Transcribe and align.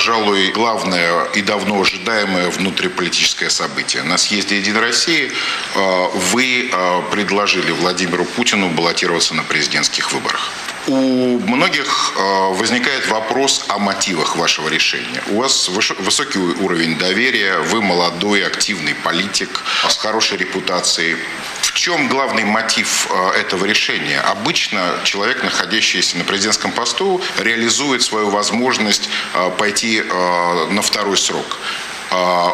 пожалуй, 0.00 0.50
главное 0.52 1.24
и 1.34 1.42
давно 1.42 1.78
ожидаемое 1.78 2.48
внутриполитическое 2.48 3.50
событие. 3.50 4.02
На 4.02 4.16
съезде 4.16 4.56
«Единой 4.56 4.80
России» 4.80 5.30
э, 5.74 6.08
вы 6.32 6.70
э, 6.72 7.02
предложили 7.10 7.70
Владимиру 7.72 8.24
Путину 8.24 8.70
баллотироваться 8.70 9.34
на 9.34 9.42
президентских 9.42 10.10
выборах. 10.12 10.50
У 10.86 11.38
многих 11.38 12.14
возникает 12.16 13.06
вопрос 13.08 13.66
о 13.68 13.78
мотивах 13.78 14.36
вашего 14.36 14.68
решения. 14.68 15.22
У 15.28 15.40
вас 15.40 15.68
высокий 15.68 16.38
уровень 16.38 16.96
доверия, 16.96 17.58
вы 17.58 17.82
молодой, 17.82 18.46
активный 18.46 18.94
политик 18.94 19.62
с 19.88 19.96
хорошей 19.96 20.38
репутацией. 20.38 21.16
В 21.60 21.72
чем 21.74 22.08
главный 22.08 22.44
мотив 22.44 23.08
этого 23.36 23.66
решения? 23.66 24.20
Обычно 24.20 24.94
человек, 25.04 25.44
находящийся 25.44 26.16
на 26.16 26.24
президентском 26.24 26.72
посту, 26.72 27.22
реализует 27.38 28.02
свою 28.02 28.30
возможность 28.30 29.10
пойти 29.58 30.02
на 30.02 30.80
второй 30.82 31.18
срок. 31.18 31.58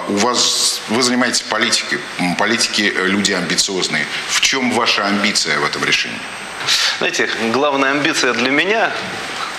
У 0.08 0.16
вас, 0.16 0.83
вы 0.88 1.02
занимаетесь 1.02 1.42
политикой, 1.42 2.00
политики 2.38 2.92
люди 2.97 3.33
амбициозные. 3.33 4.05
В 4.28 4.41
чем 4.41 4.72
ваша 4.72 5.06
амбиция 5.06 5.58
в 5.61 5.64
этом 5.64 5.84
решении? 5.84 6.20
Знаете, 6.98 7.29
главная 7.52 7.91
амбиция 7.91 8.33
для 8.33 8.51
меня 8.51 8.91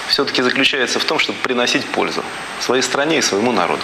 все-таки 0.07 0.41
заключается 0.41 0.99
в 0.99 1.05
том, 1.05 1.19
чтобы 1.19 1.39
приносить 1.39 1.85
пользу 1.85 2.23
своей 2.59 2.81
стране 2.81 3.19
и 3.19 3.21
своему 3.21 3.51
народу. 3.51 3.81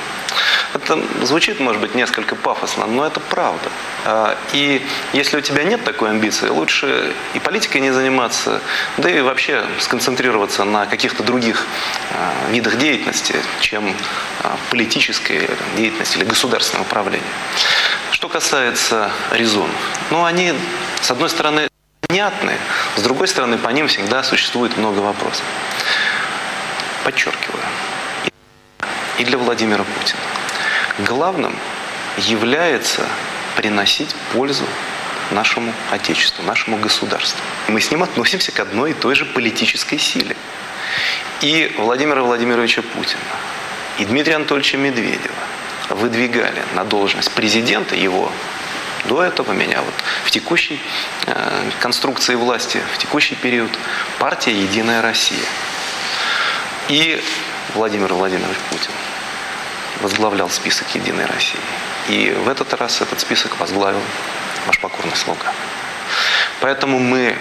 Это 0.73 0.99
звучит, 1.22 1.59
может 1.59 1.82
быть, 1.82 1.94
несколько 1.94 2.36
пафосно, 2.36 2.88
но 2.88 3.05
это 3.05 3.20
правда. 3.20 3.70
А, 4.05 4.38
и 4.54 4.86
если 5.12 5.38
у 5.38 5.41
тебя 5.41 5.63
нет 5.63 5.84
такой 5.84 6.09
амбиции, 6.09 6.48
лучше 6.48 7.13
и 7.36 7.40
политикой 7.40 7.82
не 7.82 7.91
заниматься, 7.91 8.62
да 8.98 9.09
и 9.09 9.22
вообще 9.22 9.63
сконцентрироваться 9.80 10.63
на 10.63 10.85
каких-то 10.85 11.24
других 11.24 11.68
а, 12.12 12.49
видах 12.49 12.77
деятельности, 12.77 13.35
чем 13.60 13.96
а, 14.41 14.58
политической 14.71 15.49
деятельности 15.76 16.18
или 16.18 16.26
государственного 16.26 16.85
управления. 16.85 17.24
Что 18.12 18.27
касается 18.30 19.12
резонов, 19.32 19.76
ну 20.10 20.26
они, 20.26 20.54
с 21.02 21.12
одной 21.12 21.30
стороны, 21.30 21.68
понятны, 22.07 22.54
с 22.96 23.01
другой 23.01 23.27
стороны, 23.27 23.57
по 23.57 23.70
ним 23.70 23.87
всегда 23.87 24.23
существует 24.23 24.77
много 24.77 24.99
вопросов. 24.99 25.46
Подчеркиваю, 27.04 27.63
и 29.18 29.23
для 29.26 29.37
Владимира 29.37 29.84
Путина. 29.84 30.20
Главным 30.99 31.55
является 32.18 33.01
приносить 33.55 34.15
пользу 34.31 34.65
нашему 35.31 35.74
Отечеству, 35.91 36.43
нашему 36.43 36.77
государству. 36.77 37.41
Мы 37.68 37.81
с 37.81 37.91
ним 37.91 38.04
относимся 38.04 38.51
к 38.51 38.59
одной 38.59 38.91
и 38.91 38.93
той 38.93 39.15
же 39.15 39.26
политической 39.26 39.98
силе. 39.98 40.35
И 41.41 41.74
Владимира 41.77 42.21
Владимировича 42.21 42.81
Путина, 42.81 43.21
и 43.98 44.05
Дмитрия 44.05 44.35
Анатольевича 44.35 44.77
Медведева 44.77 45.34
выдвигали 45.90 46.62
на 46.76 46.84
должность 46.84 47.31
президента 47.31 47.96
его 47.96 48.31
до 49.05 49.23
этого 49.23 49.51
меня 49.51 49.82
вот 49.82 49.93
в 50.26 50.32
текущей 50.32 50.79
э, 51.26 51.70
конструкции 51.79 52.35
власти, 52.35 52.82
в 52.93 52.98
текущий 52.98 53.35
период 53.35 53.71
партия 54.20 54.51
«Единая 54.51 55.01
Россия». 55.01 55.46
И 56.90 57.21
Владимир 57.76 58.13
Владимирович 58.13 58.57
Путин 58.70 58.91
возглавлял 60.01 60.49
список 60.49 60.87
«Единой 60.96 61.26
России». 61.26 61.59
И 62.09 62.31
в 62.31 62.49
этот 62.49 62.74
раз 62.74 63.01
этот 63.01 63.20
список 63.20 63.59
возглавил 63.59 64.01
ваш 64.68 64.79
покорный 64.79 65.16
слуга. 65.16 65.53
Поэтому 66.59 67.00
мы 67.00 67.38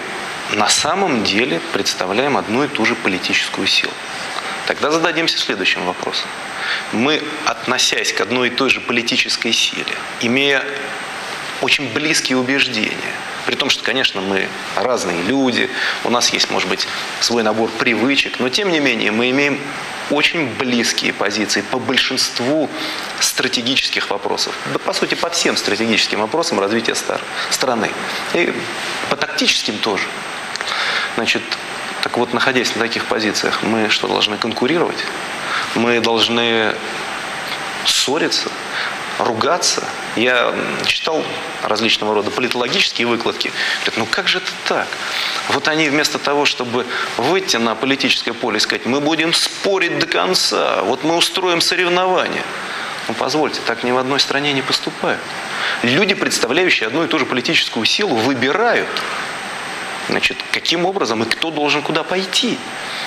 на 0.53 0.69
самом 0.69 1.23
деле 1.23 1.59
представляем 1.71 2.37
одну 2.37 2.63
и 2.63 2.67
ту 2.67 2.85
же 2.85 2.95
политическую 2.95 3.67
силу. 3.67 3.93
Тогда 4.65 4.91
зададимся 4.91 5.37
следующим 5.37 5.85
вопросом. 5.85 6.27
Мы, 6.93 7.21
относясь 7.45 8.13
к 8.13 8.21
одной 8.21 8.47
и 8.47 8.51
той 8.51 8.69
же 8.69 8.79
политической 8.79 9.51
силе, 9.51 9.95
имея 10.21 10.63
очень 11.63 11.91
близкие 11.93 12.37
убеждения, 12.37 13.13
при 13.45 13.55
том, 13.55 13.69
что, 13.69 13.83
конечно, 13.83 14.19
мы 14.19 14.47
разные 14.75 15.21
люди, 15.23 15.69
у 16.03 16.09
нас 16.09 16.29
есть, 16.33 16.51
может 16.51 16.67
быть, 16.67 16.87
свой 17.21 17.41
набор 17.41 17.69
привычек, 17.71 18.39
но 18.39 18.49
тем 18.49 18.69
не 18.69 18.79
менее 18.79 19.11
мы 19.11 19.29
имеем 19.29 19.59
очень 20.09 20.53
близкие 20.55 21.13
позиции 21.13 21.61
по 21.61 21.79
большинству 21.79 22.69
стратегических 23.21 24.09
вопросов. 24.09 24.53
Да, 24.73 24.79
по 24.79 24.91
сути, 24.91 25.15
по 25.15 25.29
всем 25.29 25.55
стратегическим 25.55 26.19
вопросам 26.19 26.59
развития 26.59 26.95
страны. 27.49 27.89
И 28.33 28.53
по 29.09 29.15
тактическим 29.15 29.77
тоже. 29.77 30.03
Значит, 31.15 31.43
так 32.03 32.17
вот, 32.17 32.33
находясь 32.33 32.75
на 32.75 32.81
таких 32.81 33.05
позициях, 33.05 33.63
мы 33.63 33.89
что, 33.89 34.09
должны 34.09 34.37
конкурировать? 34.37 35.05
Мы 35.75 36.01
должны 36.01 36.75
ссориться? 37.85 38.49
Ругаться. 39.23 39.83
Я 40.15 40.53
читал 40.85 41.23
различного 41.63 42.13
рода 42.13 42.31
политологические 42.31 43.07
выкладки. 43.07 43.51
Говорят, 43.81 43.97
ну 43.97 44.05
как 44.05 44.27
же 44.27 44.39
это 44.39 44.51
так? 44.67 44.87
Вот 45.49 45.67
они 45.67 45.89
вместо 45.89 46.19
того, 46.19 46.45
чтобы 46.45 46.85
выйти 47.17 47.57
на 47.57 47.75
политическое 47.75 48.33
поле 48.33 48.57
и 48.57 48.59
сказать, 48.59 48.85
мы 48.85 49.01
будем 49.01 49.33
спорить 49.33 49.99
до 49.99 50.05
конца, 50.05 50.81
вот 50.83 51.03
мы 51.03 51.15
устроим 51.15 51.61
соревнования. 51.61 52.43
Ну 53.07 53.13
позвольте, 53.13 53.59
так 53.65 53.83
ни 53.83 53.91
в 53.91 53.97
одной 53.97 54.19
стране 54.19 54.53
не 54.53 54.61
поступают. 54.61 55.19
Люди, 55.81 56.13
представляющие 56.13 56.87
одну 56.87 57.03
и 57.03 57.07
ту 57.07 57.19
же 57.19 57.25
политическую 57.25 57.85
силу, 57.85 58.15
выбирают, 58.15 58.87
значит, 60.07 60.37
каким 60.51 60.85
образом 60.85 61.23
и 61.23 61.25
кто 61.25 61.51
должен 61.51 61.81
куда 61.81 62.03
пойти. 62.03 62.57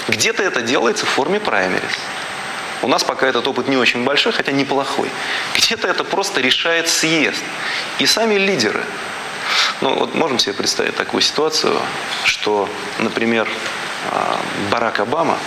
Где-то 0.09 0.43
это 0.43 0.61
делается 0.61 1.07
в 1.07 1.09
форме 1.09 1.41
праймерис. 1.41 1.99
У 2.83 2.89
нас 2.89 3.05
пока 3.05 3.27
этот 3.27 3.47
опыт 3.47 3.69
не 3.69 3.77
очень 3.77 4.05
большой, 4.05 4.33
хотя 4.33 4.53
неплохой. 4.53 5.11
Где-то 5.57 5.89
это 5.89 6.05
просто 6.05 6.41
решает 6.41 6.89
съезд. 6.89 7.43
И 7.99 8.07
сами 8.07 8.35
лидеры. 8.35 8.85
Ну 9.81 9.95
вот 9.95 10.15
можем 10.15 10.39
себе 10.39 10.55
представить 10.55 10.97
такую 10.97 11.21
ситуацию, 11.21 11.79
что, 12.25 12.69
например, 12.99 13.49
а, 14.11 14.39
Барак 14.71 15.01
Обама 15.01 15.39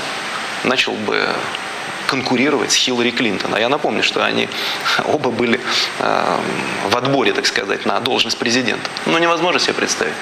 начал 0.64 0.94
бы 0.94 1.30
конкурировать 2.10 2.72
с 2.72 2.76
Хиллари 2.76 3.12
Клинтон. 3.12 3.54
А 3.54 3.60
я 3.60 3.70
напомню, 3.70 4.02
что 4.02 4.26
они 4.26 4.50
оба 5.06 5.30
были 5.30 5.62
э, 6.00 6.38
в 6.90 6.98
отборе, 6.98 7.34
так 7.34 7.46
сказать, 7.46 7.86
на 7.86 8.00
должность 8.00 8.38
президента. 8.40 8.90
Ну, 9.06 9.18
невозможно 9.20 9.60
себе 9.60 9.76
представить. 9.76 10.16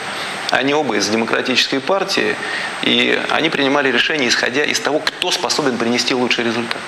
Они 0.51 0.73
оба 0.73 0.97
из 0.97 1.07
демократической 1.07 1.79
партии, 1.79 2.35
и 2.83 3.17
они 3.29 3.49
принимали 3.49 3.89
решения, 3.89 4.27
исходя 4.27 4.65
из 4.65 4.79
того, 4.81 4.99
кто 4.99 5.31
способен 5.31 5.77
принести 5.77 6.13
лучший 6.13 6.43
результат. 6.43 6.81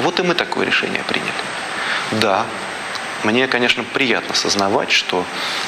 Вот 0.00 0.18
и 0.18 0.22
мы 0.22 0.34
такое 0.34 0.66
решение 0.66 1.02
приняли. 1.06 1.32
Да, 2.12 2.46
мне, 3.24 3.48
конечно, 3.48 3.84
приятно 3.84 4.34
сознавать, 4.34 4.90
что 4.92 5.24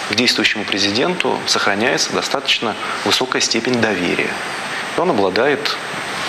к 0.08 0.14
действующему 0.14 0.64
президенту 0.64 1.38
сохраняется 1.46 2.12
достаточно 2.12 2.74
высокая 3.04 3.42
степень 3.42 3.80
доверия. 3.80 4.30
И 4.96 5.00
он 5.00 5.10
обладает 5.10 5.76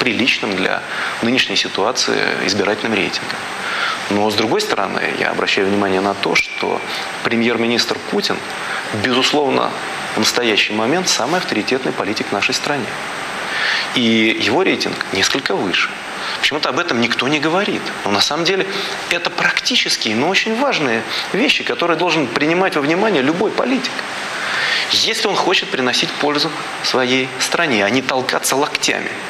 приличным 0.01 0.55
для 0.55 0.81
нынешней 1.21 1.55
ситуации 1.55 2.17
избирательным 2.47 2.95
рейтингом. 2.95 3.37
Но, 4.09 4.31
с 4.31 4.33
другой 4.33 4.59
стороны, 4.59 4.99
я 5.19 5.29
обращаю 5.29 5.67
внимание 5.67 6.01
на 6.01 6.15
то, 6.15 6.33
что 6.33 6.81
премьер-министр 7.23 7.99
Путин, 8.09 8.35
безусловно, 9.03 9.69
в 10.15 10.17
настоящий 10.17 10.73
момент 10.73 11.07
самый 11.07 11.37
авторитетный 11.37 11.91
политик 11.91 12.25
в 12.29 12.31
нашей 12.31 12.55
стране. 12.55 12.87
И 13.93 14.41
его 14.41 14.63
рейтинг 14.63 15.05
несколько 15.13 15.53
выше. 15.55 15.91
Почему-то 16.39 16.69
об 16.69 16.79
этом 16.79 16.99
никто 16.99 17.27
не 17.27 17.39
говорит. 17.39 17.83
Но 18.03 18.09
на 18.09 18.21
самом 18.21 18.43
деле 18.43 18.65
это 19.11 19.29
практические, 19.29 20.15
но 20.15 20.29
очень 20.29 20.59
важные 20.59 21.03
вещи, 21.31 21.63
которые 21.63 21.95
должен 21.95 22.25
принимать 22.25 22.75
во 22.75 22.81
внимание 22.81 23.21
любой 23.21 23.51
политик. 23.51 23.93
Если 24.93 25.27
он 25.27 25.35
хочет 25.35 25.69
приносить 25.69 26.09
пользу 26.09 26.49
своей 26.83 27.29
стране, 27.39 27.85
а 27.85 27.89
не 27.91 28.01
толкаться 28.01 28.55
локтями– 28.55 29.11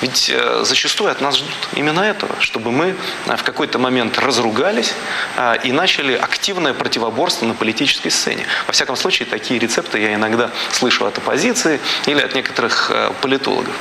ведь 0.00 0.30
э, 0.32 0.62
зачастую 0.64 1.10
от 1.10 1.20
нас 1.20 1.36
ждут 1.36 1.68
именно 1.74 2.00
этого, 2.00 2.34
чтобы 2.40 2.72
мы 2.72 2.96
э, 3.26 3.36
в 3.36 3.42
какой-то 3.42 3.78
момент 3.78 4.18
разругались 4.18 4.94
э, 5.36 5.56
и 5.64 5.72
начали 5.72 6.14
активное 6.14 6.74
противоборство 6.74 7.46
на 7.46 7.54
политической 7.54 8.10
сцене. 8.10 8.46
Во 8.66 8.72
всяком 8.72 8.96
случае, 8.96 9.26
такие 9.26 9.60
рецепты 9.60 9.98
я 10.00 10.14
иногда 10.14 10.50
слышу 10.72 11.06
от 11.06 11.18
оппозиции 11.18 11.80
или 12.06 12.20
от 12.20 12.34
некоторых 12.34 12.90
политологов. 13.20 13.74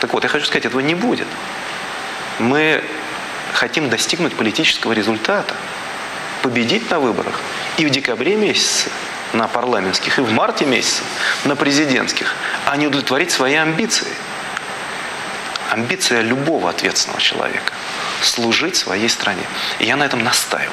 Так 0.00 0.12
вот, 0.12 0.24
я 0.24 0.28
хочу 0.28 0.46
сказать, 0.46 0.66
этого 0.66 0.80
не 0.80 0.94
будет. 0.94 1.28
Мы 2.38 2.82
хотим 3.52 3.88
достигнуть 3.88 4.34
политического 4.34 4.92
результата, 4.92 5.54
победить 6.42 6.90
на 6.90 6.98
выборах 6.98 7.40
и 7.76 7.86
в 7.86 7.90
декабре 7.90 8.36
месяце 8.36 8.90
на 9.32 9.46
парламентских, 9.46 10.18
и 10.18 10.22
в 10.22 10.32
марте 10.32 10.66
месяце 10.66 11.02
на 11.44 11.56
президентских, 11.56 12.34
а 12.66 12.76
не 12.76 12.86
удовлетворить 12.86 13.30
свои 13.30 13.54
амбиции– 13.54 14.08
амбиция 15.72 16.22
любого 16.22 16.68
ответственного 16.70 17.20
человека. 17.20 17.72
служить 18.22 18.76
своей 18.76 19.08
стране. 19.08 19.42
И 19.80 19.84
я 19.86 19.96
на 19.96 20.04
этом 20.04 20.22
настаиваю. 20.22 20.70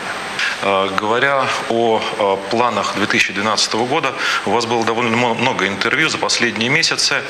Э, 0.61 0.89
говоря 0.95 1.45
о 1.69 1.99
э, 1.99 2.49
планах 2.51 2.95
2012 2.95 3.73
года, 3.73 4.13
у 4.45 4.51
вас 4.51 4.65
было 4.65 4.85
довольно 4.85 5.17
много 5.17 5.67
интервью 5.67 6.09
за 6.09 6.17
последние 6.17 6.69
месяцы, 6.69 7.23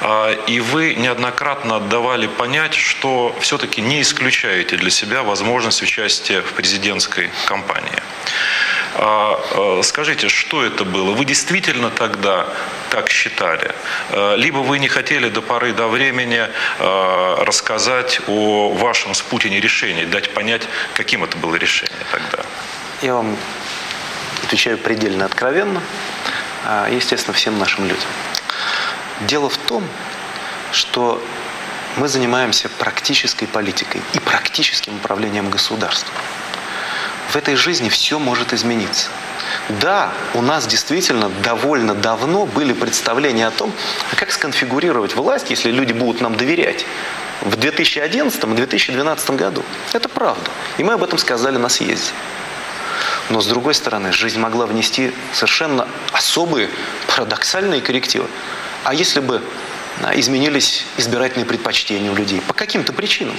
э, 0.00 0.36
и 0.46 0.60
вы 0.60 0.94
неоднократно 0.94 1.76
отдавали 1.76 2.26
понять, 2.26 2.74
что 2.74 3.34
все-таки 3.40 3.80
не 3.80 4.00
исключаете 4.00 4.76
для 4.76 4.90
себя 4.90 5.22
возможность 5.22 5.82
участия 5.82 6.40
в 6.40 6.52
президентской 6.52 7.30
кампании. 7.46 8.02
Скажите, 9.82 10.28
что 10.28 10.64
это 10.64 10.84
было? 10.84 11.12
Вы 11.12 11.24
действительно 11.24 11.90
тогда 11.90 12.46
так 12.90 13.08
считали? 13.08 13.72
Либо 14.36 14.58
вы 14.58 14.78
не 14.78 14.88
хотели 14.88 15.28
до 15.28 15.42
поры 15.42 15.72
до 15.72 15.86
времени 15.86 16.48
рассказать 16.78 18.20
о 18.26 18.72
вашем 18.72 19.14
с 19.14 19.22
Путине 19.22 19.60
решении, 19.60 20.04
дать 20.04 20.34
понять, 20.34 20.62
каким 20.94 21.22
это 21.24 21.36
было 21.36 21.54
решение 21.54 22.04
тогда? 22.10 22.44
Я 23.02 23.14
вам 23.14 23.36
отвечаю 24.44 24.78
предельно 24.78 25.24
откровенно, 25.24 25.80
а, 26.64 26.88
естественно, 26.90 27.34
всем 27.34 27.58
нашим 27.58 27.84
людям. 27.84 28.08
Дело 29.20 29.48
в 29.48 29.56
том, 29.56 29.86
что 30.72 31.22
мы 31.96 32.08
занимаемся 32.08 32.68
практической 32.68 33.46
политикой 33.46 34.02
и 34.14 34.18
практическим 34.18 34.96
управлением 34.96 35.50
государством. 35.50 36.14
В 37.32 37.36
этой 37.36 37.54
жизни 37.54 37.88
все 37.88 38.18
может 38.18 38.52
измениться. 38.52 39.08
Да, 39.68 40.12
у 40.34 40.42
нас 40.42 40.66
действительно 40.66 41.28
довольно 41.28 41.94
давно 41.94 42.44
были 42.44 42.72
представления 42.72 43.46
о 43.46 43.52
том, 43.52 43.72
а 44.10 44.16
как 44.16 44.32
сконфигурировать 44.32 45.14
власть, 45.14 45.50
если 45.50 45.70
люди 45.70 45.92
будут 45.92 46.20
нам 46.20 46.36
доверять 46.36 46.84
в 47.42 47.54
2011 47.54 48.42
и 48.42 48.46
2012 48.46 49.30
году. 49.30 49.62
Это 49.92 50.08
правда. 50.08 50.50
И 50.76 50.82
мы 50.82 50.94
об 50.94 51.04
этом 51.04 51.18
сказали 51.18 51.56
на 51.56 51.68
съезде. 51.68 52.10
Но 53.28 53.40
с 53.40 53.46
другой 53.46 53.74
стороны, 53.74 54.10
жизнь 54.12 54.40
могла 54.40 54.66
внести 54.66 55.12
совершенно 55.32 55.86
особые 56.12 56.68
парадоксальные 57.06 57.80
коррективы. 57.80 58.26
А 58.82 58.92
если 58.92 59.20
бы 59.20 59.40
а, 60.02 60.18
изменились 60.18 60.84
избирательные 60.96 61.46
предпочтения 61.46 62.10
у 62.10 62.14
людей 62.16 62.40
по 62.40 62.54
каким-то 62.54 62.92
причинам? 62.92 63.36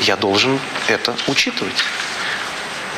Я 0.00 0.16
должен 0.16 0.58
это 0.88 1.14
учитывать. 1.26 1.84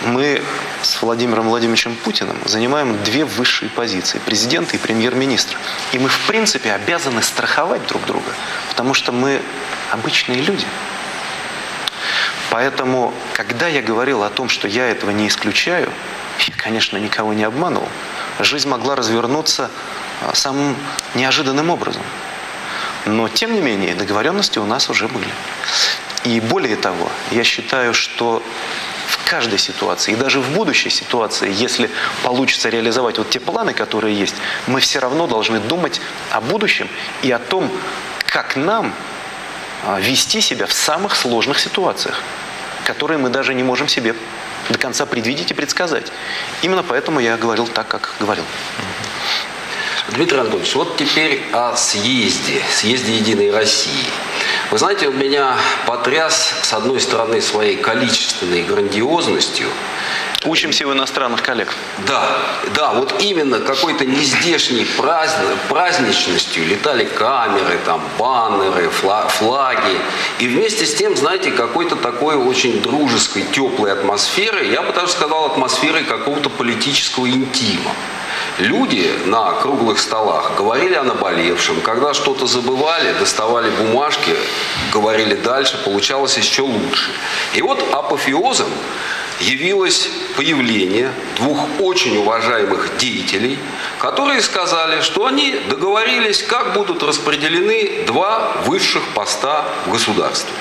Мы 0.07 0.43
с 0.83 1.03
Владимиром 1.03 1.49
Владимировичем 1.49 1.95
Путиным 1.97 2.37
занимаем 2.45 3.03
две 3.03 3.25
высшие 3.25 3.69
позиции– 3.69 4.19
президента 4.25 4.77
и 4.77 4.79
премьер-министра. 4.79 5.59
И 5.93 5.99
мы, 5.99 6.09
в 6.09 6.27
принципе, 6.27 6.73
обязаны 6.73 7.23
страховать 7.23 7.87
друг 7.87 8.05
друга, 8.07 8.31
потому 8.69 8.95
что 8.95 9.13
мы 9.13 9.43
обычные 9.93 10.41
люди– 10.41 10.67
Поэтому, 12.57 13.13
когда 13.35 13.69
я 13.69 13.83
говорил 13.83 14.23
о 14.23 14.31
том, 14.31 14.49
что 14.49 14.67
я 14.67 14.87
этого 14.87 15.11
не 15.11 15.29
исключаю, 15.29 15.93
я, 16.39 16.55
конечно, 16.57 16.97
никого 16.97 17.35
не 17.35 17.45
обманывал. 17.45 17.89
Жизнь 18.41 18.67
могла 18.67 18.95
развернуться 18.97 19.71
а, 20.23 20.35
самым 20.35 20.75
неожиданным 21.15 21.69
образом. 21.69 22.03
Но, 23.05 23.29
тем 23.29 23.53
не 23.53 23.61
менее, 23.61 23.95
договоренности 23.95 24.59
у 24.59 24.65
нас 24.65 24.89
уже 24.89 25.07
были. 25.07 25.29
И 26.25 26.41
более 26.41 26.77
того, 26.77 27.11
я 27.31 27.45
считаю, 27.45 27.93
что 27.93 28.43
каждой 29.27 29.59
ситуации, 29.59 30.13
и 30.13 30.17
даже 30.17 30.41
в 30.41 30.51
будущей 30.51 30.89
ситуации, 30.89 31.53
если 31.53 31.91
получится 32.23 32.69
реализовать 32.69 33.19
вот 33.19 33.29
те 33.29 33.41
планы, 33.41 33.75
которые 33.75 34.19
есть, 34.19 34.37
мы 34.69 34.81
все 34.81 35.01
равно 35.01 35.27
должны 35.27 35.59
думать 35.59 36.01
о 36.31 36.41
будущем 36.41 36.89
и 37.23 37.31
о 37.33 37.39
том, 37.39 37.71
как 38.25 38.57
нам 38.57 38.95
а, 39.85 40.01
вести 40.01 40.41
себя 40.41 40.67
в 40.67 40.73
самых 40.73 41.17
сложных 41.17 41.59
ситуациях, 41.59 42.23
которые 42.85 43.19
мы 43.19 43.29
даже 43.29 43.53
не 43.53 43.65
можем 43.65 43.89
себе 43.89 44.15
до 44.69 44.79
конца 44.79 45.07
предвидеть 45.07 45.51
и 45.51 45.55
предсказать. 45.55 46.13
Именно 46.63 46.85
поэтому 46.85 47.19
я 47.19 47.37
говорил 47.37 47.67
так, 47.67 47.89
как 47.89 48.15
говорил. 48.21 48.45
Дмитрий 50.11 50.39
Анатольевич, 50.39 50.75
вот 50.77 50.97
теперь 50.97 51.43
о 51.53 51.75
съезде, 51.77 52.63
съезде 52.71 53.17
«Единой 53.17 53.51
России». 53.51 54.07
Вы 54.71 54.79
знаете, 54.79 55.09
он 55.09 55.19
меня 55.19 55.55
потряс, 55.87 56.55
с 56.63 56.73
одной 56.73 57.01
стороны, 57.01 57.41
своей 57.41 57.77
количественной 57.77 58.63
грандиозностью, 58.63 59.69
Учимся 60.45 60.87
у 60.87 60.93
иностранных 60.93 61.43
коллег. 61.43 61.75
Да, 62.07 62.39
да, 62.75 62.93
вот 62.93 63.21
именно 63.21 63.59
какой-то 63.59 64.05
нездешней 64.05 64.87
праздник, 64.97 65.59
праздничностью 65.69 66.65
летали 66.69 67.05
камеры, 67.05 67.79
там, 67.85 68.01
баннеры, 68.17 68.89
флаги. 68.91 69.99
И 70.39 70.47
вместе 70.47 70.87
с 70.87 70.95
тем, 70.95 71.17
знаете, 71.17 71.51
какой-то 71.51 71.97
такой 71.97 72.37
очень 72.37 72.81
дружеской, 72.81 73.43
теплой 73.43 73.93
атмосферы, 73.93 74.67
я 74.67 74.83
бы 74.83 74.93
даже 74.93 75.09
сказал, 75.09 75.47
атмосферой 75.47 76.05
какого-то 76.05 76.49
политического 76.49 77.29
интима. 77.29 77.91
Люди 78.59 79.13
на 79.27 79.53
круглых 79.53 79.99
столах 79.99 80.57
говорили 80.57 80.95
о 80.95 81.03
наболевшем. 81.03 81.83
Когда 81.83 82.15
что-то 82.15 82.47
забывали, 82.47 83.13
доставали 83.19 83.69
бумажки, 83.69 84.35
говорили 84.93 85.35
дальше, 85.35 85.77
получалось 85.85 86.39
еще 86.39 86.63
лучше. 86.63 87.11
И 87.55 87.61
вот 87.61 87.87
апофеозом 87.93 88.69
явилось 89.41 90.09
появление 90.37 91.13
двух 91.37 91.59
очень 91.81 92.17
уважаемых 92.17 92.97
деятелей, 92.97 93.59
которые 93.99 94.41
сказали, 94.41 95.03
что 95.03 95.27
они 95.27 95.55
договорились, 95.69 96.43
как 96.43 96.73
будут 96.73 97.03
распределены 97.03 98.05
два 98.07 98.53
высших 98.65 99.03
поста 99.15 99.67
в 99.85 99.91
государстве. 99.91 100.55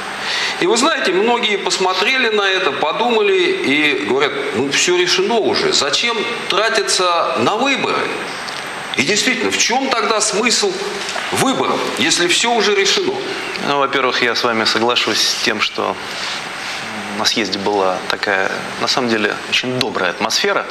И 0.60 0.68
вы 0.68 0.78
знаете, 0.78 1.12
многие 1.12 1.58
посмотрели 1.58 2.30
на 2.30 2.50
это, 2.50 2.72
подумали 2.72 3.38
и 3.38 4.06
говорят, 4.06 4.32
ну 4.56 4.70
все 4.72 4.98
решено 4.98 5.36
уже, 5.36 5.74
зачем 5.74 6.18
тратиться 6.50 7.36
на 7.40 7.56
выборы? 7.56 8.08
И 8.98 9.04
действительно, 9.04 9.52
в 9.52 9.58
чем 9.58 9.90
тогда 9.90 10.22
смысл 10.22 10.72
выборов, 11.34 11.80
если 12.00 12.28
все 12.28 12.52
уже 12.52 12.76
решено? 12.76 13.14
Ну, 13.68 13.80
во-первых, 13.80 14.22
я 14.22 14.36
с 14.36 14.44
вами 14.44 14.64
соглашусь 14.64 15.20
с 15.20 15.36
тем, 15.44 15.60
что 15.60 15.96
на 17.18 17.26
съезде 17.26 17.60
была 17.60 17.98
такая, 18.10 18.52
на 18.82 18.88
самом 18.88 19.10
деле, 19.10 19.36
очень 19.50 19.80
добрая 19.80 20.12
атмосфера. 20.12 20.66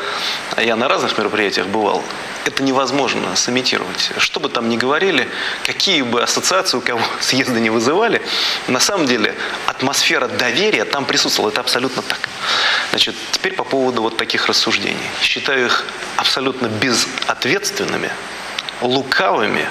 Я 0.56 0.76
на 0.76 0.88
разных 0.88 1.16
мероприятиях 1.16 1.66
бывал. 1.66 2.02
Это 2.44 2.62
невозможно 2.62 3.34
сымитировать. 3.36 4.12
Что 4.18 4.40
бы 4.40 4.48
там 4.48 4.68
ни 4.68 4.76
говорили, 4.76 5.28
какие 5.64 6.02
бы 6.02 6.22
ассоциации 6.22 6.76
у 6.76 6.80
кого 6.80 7.00
съезда 7.20 7.60
не 7.60 7.70
вызывали, 7.70 8.22
на 8.68 8.80
самом 8.80 9.06
деле 9.06 9.34
атмосфера 9.66 10.28
доверия 10.28 10.84
там 10.84 11.04
присутствовала. 11.04 11.50
Это 11.50 11.60
абсолютно 11.60 12.02
так. 12.02 12.28
Значит, 12.90 13.14
теперь 13.32 13.54
по 13.54 13.64
поводу 13.64 14.02
вот 14.02 14.16
таких 14.16 14.46
рассуждений. 14.46 15.08
Считаю 15.22 15.66
их 15.66 15.84
абсолютно 16.16 16.66
безответственными, 16.66 18.10
лукавыми 18.82 19.66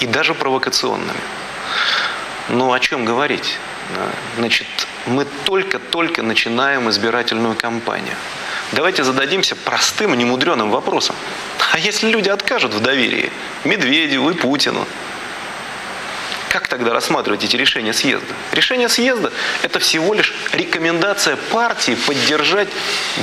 и 0.00 0.06
даже 0.06 0.34
провокационными. 0.34 1.20
Ну, 2.48 2.72
о 2.72 2.80
чем 2.80 3.04
говорить? 3.04 3.58
Значит, 4.36 4.66
мы 5.06 5.24
только-только 5.44 6.22
начинаем 6.22 6.88
избирательную 6.90 7.54
кампанию. 7.54 8.14
Давайте 8.72 9.04
зададимся 9.04 9.56
простым, 9.56 10.14
немудреным 10.14 10.70
вопросом. 10.70 11.16
А 11.72 11.78
если 11.78 12.08
люди 12.08 12.28
откажут 12.28 12.74
в 12.74 12.80
доверии 12.80 13.30
Медведеву 13.64 14.30
и 14.30 14.34
Путину, 14.34 14.86
как 16.48 16.68
тогда 16.68 16.92
рассматривать 16.92 17.44
эти 17.44 17.56
решения 17.56 17.92
съезда? 17.92 18.34
Решение 18.52 18.88
съезда– 18.88 19.32
это 19.62 19.78
всего 19.78 20.12
лишь 20.12 20.34
рекомендация 20.52 21.36
партии 21.36 21.96
поддержать 22.06 22.68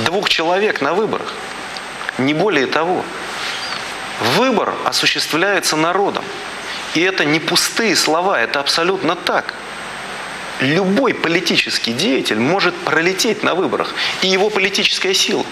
двух 0.04 0.28
человек 0.28 0.80
на 0.80 0.94
выборах. 0.94 1.32
Не 2.18 2.34
более 2.34 2.66
того. 2.66 3.04
Выбор 4.36 4.74
осуществляется 4.84 5.76
народом. 5.76 6.24
И 6.94 7.00
это 7.00 7.24
не 7.24 7.38
пустые 7.38 7.94
слова, 7.94 8.40
это 8.40 8.58
абсолютно 8.58 9.14
так 9.14 9.54
любой 10.60 11.14
политический 11.14 11.92
деятель 11.92 12.38
может 12.38 12.74
пролететь 12.74 13.42
на 13.42 13.54
выборах. 13.54 13.94
И 14.22 14.28
его 14.28 14.50
политическая 14.50 15.14
сила. 15.14 15.44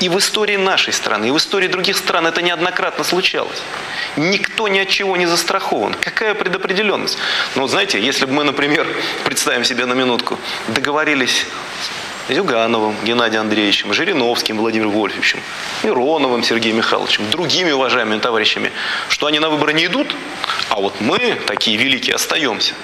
И 0.00 0.08
в 0.08 0.18
истории 0.18 0.56
нашей 0.56 0.92
страны, 0.92 1.28
и 1.28 1.30
в 1.30 1.36
истории 1.36 1.68
других 1.68 1.96
стран 1.96 2.26
это 2.26 2.42
неоднократно 2.42 3.04
случалось. 3.04 3.62
Никто 4.16 4.68
ни 4.68 4.78
от 4.78 4.88
чего 4.88 5.16
не 5.16 5.26
застрахован. 5.26 5.94
Какая 5.94 6.34
предопределенность? 6.34 7.18
Ну, 7.54 7.66
знаете, 7.66 8.00
если 8.00 8.26
бы 8.26 8.32
мы, 8.32 8.44
например, 8.44 8.86
представим 9.24 9.64
себе 9.64 9.86
на 9.86 9.94
минутку, 9.94 10.38
договорились 10.68 11.46
Зюгановым 12.28 12.96
Геннадием 13.04 13.42
Андреевичем, 13.42 13.92
Жириновским 13.92 14.58
Владимиром 14.58 14.90
Вольфовичем, 14.90 15.40
Мироновым 15.84 16.42
Сергеем 16.42 16.76
Михайловичем, 16.76 17.30
другими 17.30 17.70
уважаемыми 17.70 18.18
товарищами, 18.18 18.72
что 19.08 19.26
они 19.26 19.38
на 19.38 19.48
выборы 19.48 19.72
не 19.72 19.86
идут, 19.86 20.14
а 20.70 20.80
вот 20.80 21.00
мы, 21.00 21.38
такие 21.46 21.76
великие, 21.76 22.16
остаемся. 22.16 22.74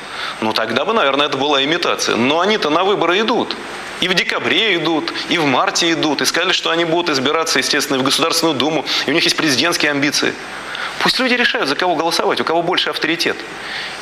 Ну 0.40 0.52
тогда 0.52 0.84
бы, 0.84 0.92
наверное, 0.92 1.26
это 1.26 1.37
была 1.37 1.64
имитация. 1.64 2.16
Но 2.16 2.40
они-то 2.40 2.70
на 2.70 2.84
выборы 2.84 3.20
идут. 3.20 3.56
И 4.00 4.08
в 4.08 4.14
декабре 4.14 4.76
идут, 4.76 5.12
и 5.28 5.38
в 5.38 5.44
марте 5.44 5.92
идут. 5.92 6.22
И 6.22 6.25
сказали, 6.25 6.52
что 6.52 6.70
они 6.70 6.84
будут 6.84 7.11
избираться, 7.11 7.58
естественно, 7.58 7.99
в 7.99 8.02
Государственную 8.02 8.56
Думу. 8.56 8.84
И 9.06 9.11
у 9.11 9.14
них 9.14 9.25
есть 9.25 9.37
президентские 9.37 9.90
амбиции. 9.90 10.34
Пусть 11.00 11.18
люди 11.18 11.34
решают, 11.34 11.68
за 11.68 11.75
кого 11.75 11.96
голосовать, 11.96 12.40
у 12.40 12.44
кого 12.44 12.62
больше 12.62 12.90
авторитет. 12.90 13.37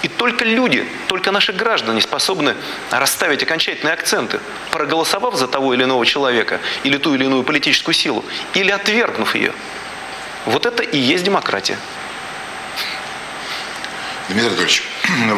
И 0.02 0.08
только 0.08 0.44
люди, 0.44 0.86
только 1.08 1.30
наши 1.32 1.52
граждане 1.52 2.00
способны 2.00 2.54
расставить 2.90 3.42
окончательные 3.42 3.94
акценты, 3.94 4.40
проголосовав 4.70 5.34
за 5.36 5.48
того 5.48 5.72
или 5.74 5.84
иного 5.84 6.04
человека, 6.04 6.60
или 6.84 6.98
ту 6.98 7.14
или 7.14 7.24
иную 7.24 7.42
политическую 7.42 7.94
силу, 7.94 8.24
или 8.54 8.70
отвергнув 8.70 9.34
ее. 9.34 9.52
Вот 10.44 10.66
это 10.66 10.82
и 10.82 10.98
есть 10.98 11.24
демократия. 11.24 11.78
Дмитрий 14.28 14.48
Анатольевич, 14.48 14.84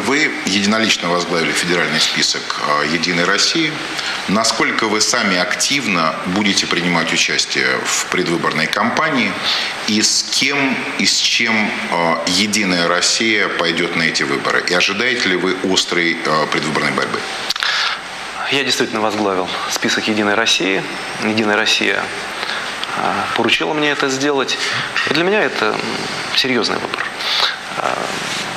вы 0.05 0.31
единолично 0.45 1.09
возглавили 1.09 1.51
федеральный 1.51 1.99
список 1.99 2.61
э, 2.81 2.87
«Единой 2.93 3.25
России». 3.25 3.71
Насколько 4.27 4.87
вы 4.87 5.01
сами 5.01 5.37
активно 5.37 6.15
будете 6.27 6.67
принимать 6.67 7.11
участие 7.11 7.79
в 7.83 8.05
предвыборной 8.07 8.67
кампании 8.67 9.31
и 9.87 10.01
с 10.01 10.23
кем 10.23 10.77
и 10.99 11.05
с 11.05 11.17
чем 11.17 11.55
э, 11.55 12.15
«Единая 12.27 12.87
Россия» 12.87 13.47
пойдет 13.47 13.95
на 13.95 14.03
эти 14.03 14.23
выборы? 14.23 14.63
И 14.67 14.73
ожидаете 14.73 15.29
ли 15.29 15.35
вы 15.35 15.57
острой 15.63 16.17
э, 16.23 16.47
предвыборной 16.51 16.91
борьбы? 16.91 17.19
Я 18.51 18.63
действительно 18.63 19.01
возглавил 19.01 19.49
список 19.71 20.07
«Единой 20.07 20.35
России». 20.35 20.83
«Единая 21.23 21.57
Россия» 21.57 22.03
поручила 23.35 23.73
мне 23.73 23.89
это 23.89 24.07
сделать. 24.07 24.55
И 25.09 25.13
для 25.15 25.23
меня 25.23 25.41
это 25.41 25.75
серьезный 26.35 26.77
выбор. 26.77 27.03
А, 27.77 27.97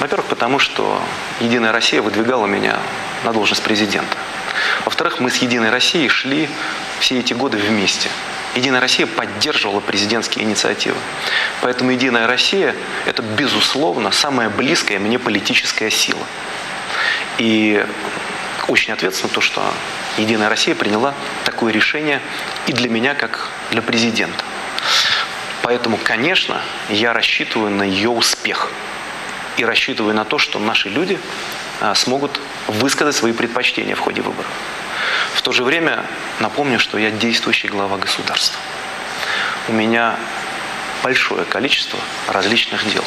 во-первых, 0.00 0.26
потому 0.26 0.58
что 0.58 1.00
«Единая 1.40 1.72
Россия» 1.72 2.02
выдвигала 2.02 2.46
меня 2.46 2.78
на 3.24 3.32
должность 3.32 3.62
президента. 3.62 4.16
Во-вторых, 4.84 5.20
мы 5.20 5.30
с 5.30 5.36
«Единой 5.36 5.70
Россией» 5.70 6.08
шли 6.08 6.48
все 7.00 7.18
эти 7.18 7.32
годы 7.32 7.56
вместе. 7.56 8.10
«Единая 8.54 8.80
Россия» 8.80 9.06
поддерживала 9.06 9.80
президентские 9.80 10.44
инициативы. 10.44 10.96
Поэтому 11.62 11.90
«Единая 11.92 12.26
Россия»– 12.26 12.74
это, 13.06 13.22
безусловно, 13.22 14.10
самая 14.10 14.50
близкая 14.50 14.98
мне 14.98 15.18
политическая 15.18 15.90
сила. 15.90 16.24
И 17.38 17.84
очень 18.68 18.92
ответственно 18.92 19.32
то, 19.32 19.40
что 19.40 19.62
«Единая 20.18 20.48
Россия» 20.48 20.74
приняла 20.74 21.14
такое 21.44 21.72
решение 21.72 22.20
и 22.66 22.72
для 22.72 22.88
меня, 22.88 23.14
как 23.14 23.50
для 23.70 23.82
президента. 23.82 24.44
Поэтому, 25.62 25.98
конечно, 26.02 26.60
я 26.90 27.12
рассчитываю 27.12 27.70
на 27.70 27.82
ее 27.82 28.10
успех– 28.10 28.70
и 29.56 29.64
рассчитываю 29.64 30.14
на 30.14 30.24
то, 30.24 30.38
что 30.38 30.58
наши 30.58 30.88
люди 30.88 31.18
а, 31.80 31.94
смогут 31.94 32.40
высказать 32.68 33.14
свои 33.14 33.32
предпочтения 33.32 33.94
в 33.94 34.00
ходе 34.00 34.22
выборов. 34.22 34.50
В 35.34 35.42
то 35.42 35.52
же 35.52 35.64
время 35.64 36.04
напомню, 36.40 36.78
что 36.78 36.98
я 36.98 37.10
действующий 37.10 37.68
глава 37.68 37.98
государства. 37.98 38.58
У 39.68 39.72
меня 39.72 40.16
большое 41.02 41.44
количество 41.44 41.98
различных 42.28 42.88
дел. 42.92 43.04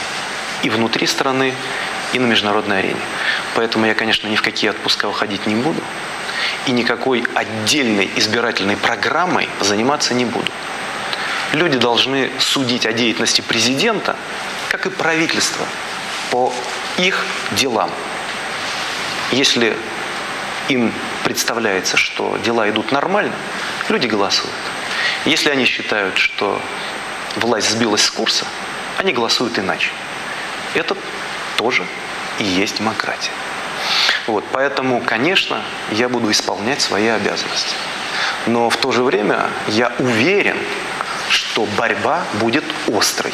И 0.63 0.70
внутри 0.70 1.08
страны, 1.08 1.53
и 2.13 2.20
на 2.20 2.25
международной 2.25 2.79
арене. 2.79 3.01
Поэтому 3.56 3.86
я, 3.86 3.94
конечно, 3.94 4.27
ни 4.27 4.36
в 4.36 4.41
какие 4.41 4.70
отпуска 4.70 5.08
уходить 5.08 5.46
не 5.48 5.56
буду. 5.56 5.82
И 6.65 6.72
никакой 6.72 7.25
отдельной 7.36 8.10
избирательной 8.15 8.77
программой 8.77 9.50
заниматься 9.60 10.13
не 10.13 10.25
буду. 10.25 10.51
Люди 11.53 11.77
должны 11.77 12.29
судить 12.39 12.86
о 12.86 12.94
деятельности 12.94 13.41
президента, 13.41 14.15
как 14.70 14.86
и 14.86 14.89
правительства, 14.89 15.65
по 16.31 16.53
их 16.98 17.25
делам. 17.51 17.91
Если 19.31 19.75
им 20.67 20.93
представляется, 21.24 21.98
что 21.98 22.38
дела 22.38 22.69
идут 22.69 22.91
нормально, 22.91 23.33
люди 23.89 24.07
голосуют. 24.07 24.53
Если 25.25 25.50
они 25.50 25.65
считают, 25.65 26.17
что 26.17 26.62
власть 27.36 27.69
сбилась 27.69 28.03
с 28.03 28.12
курса, 28.12 28.45
они 28.98 29.13
голосуют 29.13 29.57
иначе. 29.59 29.91
Это 30.74 30.95
тоже 31.57 31.86
и 32.39 32.43
есть 32.43 32.77
демократия. 32.77 33.31
Вот, 34.27 34.45
поэтому, 34.51 35.01
конечно, 35.01 35.62
я 35.91 36.09
буду 36.09 36.31
исполнять 36.31 36.81
свои 36.81 37.07
обязанности. 37.07 37.75
Но 38.45 38.69
в 38.69 38.77
то 38.77 38.91
же 38.91 39.03
время 39.03 39.50
я 39.67 39.91
уверен, 40.00 40.57
что 41.29 41.65
борьба 41.77 42.24
будет 42.39 42.63
острой 42.88 43.33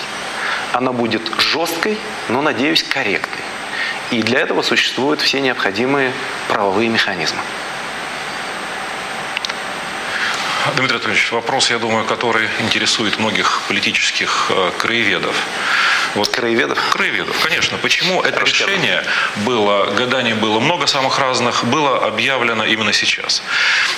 она 0.78 0.92
будет 0.92 1.22
жесткой, 1.38 1.98
но, 2.28 2.42
надеюсь, 2.42 2.84
корректной. 2.84 3.46
И 4.12 4.22
для 4.22 4.42
этого 4.42 4.62
существуют 4.62 5.22
все 5.22 5.40
необходимые 5.40 6.12
правовые 6.50 6.90
механизмы. 6.90 7.40
Дмитрий 10.74 10.96
Анатольевич, 10.96 11.32
вопрос, 11.32 11.70
я 11.70 11.78
думаю, 11.78 12.06
который 12.06 12.50
интересует 12.60 13.20
многих 13.20 13.62
политических 13.68 14.48
э, 14.50 14.72
краеведов. 14.80 15.36
Вот 16.16 16.30
краеведов? 16.30 16.80
Краеведов, 16.90 17.38
конечно. 17.40 17.78
Почему 17.78 18.24
это 18.24 18.40
решение 18.40 19.04
было, 19.46 19.86
гаданий 19.92 20.34
было 20.34 20.60
много 20.60 20.88
самых 20.88 21.20
разных, 21.20 21.66
было 21.66 22.08
объявлено 22.08 22.66
именно 22.66 22.94
сейчас? 22.94 23.44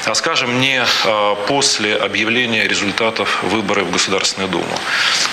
А 0.05 0.13
скажем, 0.13 0.59
не 0.59 0.83
а, 1.05 1.35
после 1.35 1.95
объявления 1.95 2.67
результатов 2.67 3.43
выборов 3.43 3.87
в 3.87 3.91
Государственную 3.91 4.49
Думу. 4.49 4.79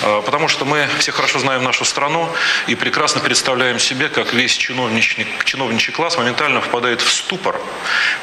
А, 0.03 0.21
потому 0.21 0.47
что 0.47 0.63
мы 0.63 0.87
все 0.99 1.11
хорошо 1.11 1.39
знаем 1.39 1.63
нашу 1.63 1.83
страну 1.83 2.29
и 2.67 2.75
прекрасно 2.75 3.19
представляем 3.19 3.79
себе, 3.79 4.07
как 4.07 4.33
весь 4.33 4.55
чиновничий, 4.55 5.27
чиновничий 5.43 5.91
класс 5.91 6.17
моментально 6.17 6.61
впадает 6.61 7.01
в 7.01 7.11
ступор 7.11 7.59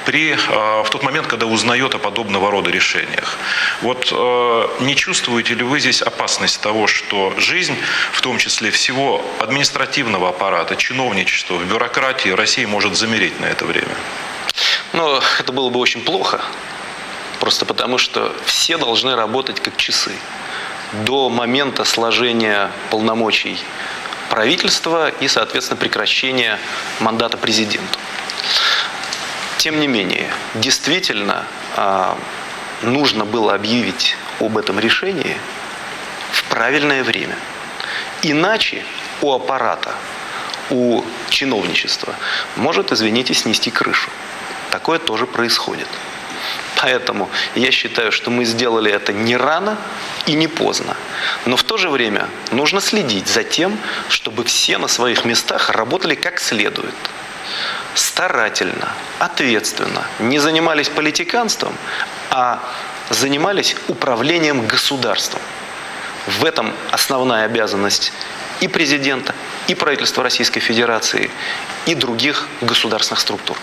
при, 0.07 0.35
в 0.35 0.88
тот 0.90 1.02
момент, 1.02 1.26
когда 1.26 1.47
узнает 1.47 1.95
о 1.95 1.99
подобного 1.99 2.50
рода 2.50 2.71
решениях. 2.71 3.01
Вот 3.80 4.11
не 4.80 4.94
чувствуете 4.97 5.54
ли 5.54 5.62
вы 5.62 5.80
здесь 5.80 6.02
опасность 6.02 6.61
того, 6.61 6.87
что 6.87 7.35
жизнь, 7.38 7.76
в 8.12 8.21
том 8.21 8.38
числе 8.38 8.71
всего 8.71 9.25
административного 9.40 10.28
аппарата, 10.28 10.76
чиновничества, 10.76 11.59
бюрократии 11.59 12.30
России 12.30 12.64
может 12.64 12.97
замереть 12.97 13.38
на 13.40 13.47
это 13.47 13.64
время? 13.64 13.94
Ну, 14.92 15.21
это 15.38 15.52
было 15.52 15.71
бы 15.71 15.80
очень 15.80 16.02
плохо. 16.02 16.40
Просто 17.40 17.64
потому, 17.64 17.99
что 17.99 18.35
все 18.44 18.78
должны 18.78 19.16
работать 19.16 19.61
как 19.61 19.76
часы. 19.76 20.12
До 21.04 21.28
момента 21.28 21.85
сложения 21.85 22.71
полномочий 22.90 23.59
правительства 24.30 25.09
и, 25.09 25.28
соответственно, 25.28 25.78
прекращения 25.78 26.59
мандата 27.00 27.37
президенту. 27.37 27.99
Тем 29.59 29.80
не 29.80 29.87
менее, 29.87 30.30
действительно 30.54 31.44
а, 31.76 32.16
нужно 32.83 33.25
было 33.25 33.55
объявить 33.55 34.17
об 34.41 34.59
этом 34.59 34.79
решении 34.79 35.37
в 36.33 36.45
правильное 36.45 37.03
время– 37.05 37.37
Иначе 38.23 38.85
у 39.21 39.33
аппарата, 39.33 39.97
у 40.71 41.03
чиновничества 41.29 42.15
может, 42.55 42.93
извините, 42.93 43.35
снести 43.35 43.73
крышу. 43.73 44.11
Такое 44.71 45.01
тоже 45.01 45.27
происходит. 45.27 45.89
Поэтому 46.77 47.29
я 47.57 47.73
считаю, 47.73 48.12
что 48.12 48.31
мы 48.31 48.45
сделали 48.45 48.93
это 48.93 49.12
не 49.12 49.37
рано 49.37 49.77
и 50.27 50.35
не 50.35 50.47
поздно. 50.47 50.97
Но 51.47 51.57
в 51.57 51.65
то 51.65 51.77
же 51.77 51.91
время 51.91 52.29
нужно 52.53 52.81
следить 52.81 53.27
за 53.27 53.43
тем, 53.43 53.77
чтобы 54.09 54.45
все 54.45 54.79
на 54.79 54.89
своих 54.89 55.25
местах 55.25 55.71
работали 55.71 56.15
как 56.15 56.39
следует. 56.39 56.95
Старательно, 57.94 58.88
ответственно, 59.18 60.06
не 60.18 60.38
занимались 60.38 60.88
политиканством, 60.88 61.75
а 62.30 62.61
занимались 63.11 63.76
управлением 63.88 64.66
государством. 64.66 65.40
В 66.26 66.44
этом 66.44 66.73
основная 66.90 67.44
обязанность 67.47 68.12
и 68.61 68.68
президента, 68.68 69.35
и 69.66 69.75
правительства 69.75 70.23
Российской 70.23 70.61
Федерации, 70.61 71.30
и 71.87 71.94
других 71.94 72.49
государственных 72.61 73.21
структур. 73.21 73.59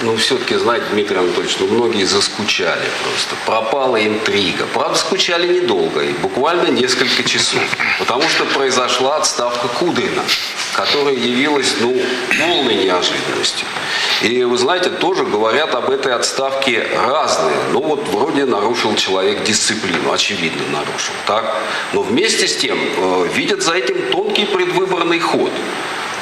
Ну, 0.00 0.16
все-таки, 0.16 0.56
знаете, 0.56 0.86
Дмитрий 0.90 1.18
Анатольевич, 1.18 1.58
ну, 1.60 1.66
многие 1.68 2.04
заскучали 2.04 2.88
просто. 3.04 3.36
Пропала 3.46 4.04
интрига. 4.04 4.66
Правда, 4.72 4.98
скучали 4.98 5.60
недолго, 5.60 6.02
и 6.02 6.12
буквально 6.14 6.68
несколько 6.68 7.22
часов. 7.22 7.62
Потому 7.98 8.22
что 8.28 8.44
произошла 8.46 9.18
отставка 9.18 9.68
Кудрина, 9.68 10.22
которая 10.74 11.14
явилась, 11.14 11.74
ну, 11.80 11.94
полной 12.38 12.74
неожиданностью. 12.84 13.66
И, 14.22 14.42
вы 14.42 14.56
знаете, 14.56 14.90
тоже 14.90 15.24
говорят 15.24 15.74
об 15.74 15.90
этой 15.90 16.14
отставке 16.14 16.86
разные. 17.06 17.56
Ну, 17.72 17.82
вот 17.82 18.08
вроде 18.08 18.44
нарушил 18.44 18.96
человек 18.96 19.44
дисциплину, 19.44 20.12
очевидно 20.12 20.62
нарушил, 20.72 21.14
так? 21.26 21.56
Но 21.92 22.02
вместе 22.02 22.48
с 22.48 22.56
тем 22.56 22.78
э, 22.78 23.28
видят 23.34 23.62
за 23.62 23.74
этим 23.74 24.10
тонкий 24.10 24.46
предвыборный 24.46 25.20
ход. 25.20 25.50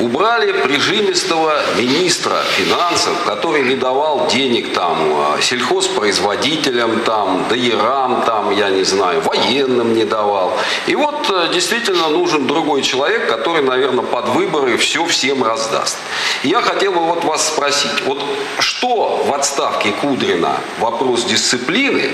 Убрали 0.00 0.52
прижимистого 0.52 1.52
министра 1.76 2.42
финансов, 2.57 3.23
который 3.26 3.62
не 3.64 3.76
давал 3.76 4.28
денег 4.28 4.73
там 4.73 4.97
а, 5.14 5.40
сельхозпроизводителям, 5.40 7.00
там, 7.00 7.47
доерам, 7.49 8.23
там, 8.23 8.50
я 8.50 8.71
не 8.71 8.83
знаю, 8.85 9.21
военным 9.21 9.92
не 9.95 10.04
давал. 10.04 10.57
И 10.87 10.95
вот 10.95 11.28
э, 11.30 11.52
действительно 11.52 12.09
нужен 12.09 12.47
другой 12.47 12.80
человек, 12.83 13.28
который, 13.28 13.62
наверное, 13.62 14.04
под 14.04 14.28
выборы 14.30 14.78
все 14.78 15.04
всем 15.04 15.45
раздаст. 15.45 15.99
Я 16.42 16.62
хотел 16.62 16.92
бы 16.92 17.00
вот 17.00 17.25
вас 17.25 17.47
спросить, 17.47 18.00
вот 18.07 18.23
что 18.59 19.23
в 19.26 19.33
отставке 19.35 19.92
Кудрина 19.92 20.57
вопрос 20.78 21.25
дисциплины, 21.25 22.11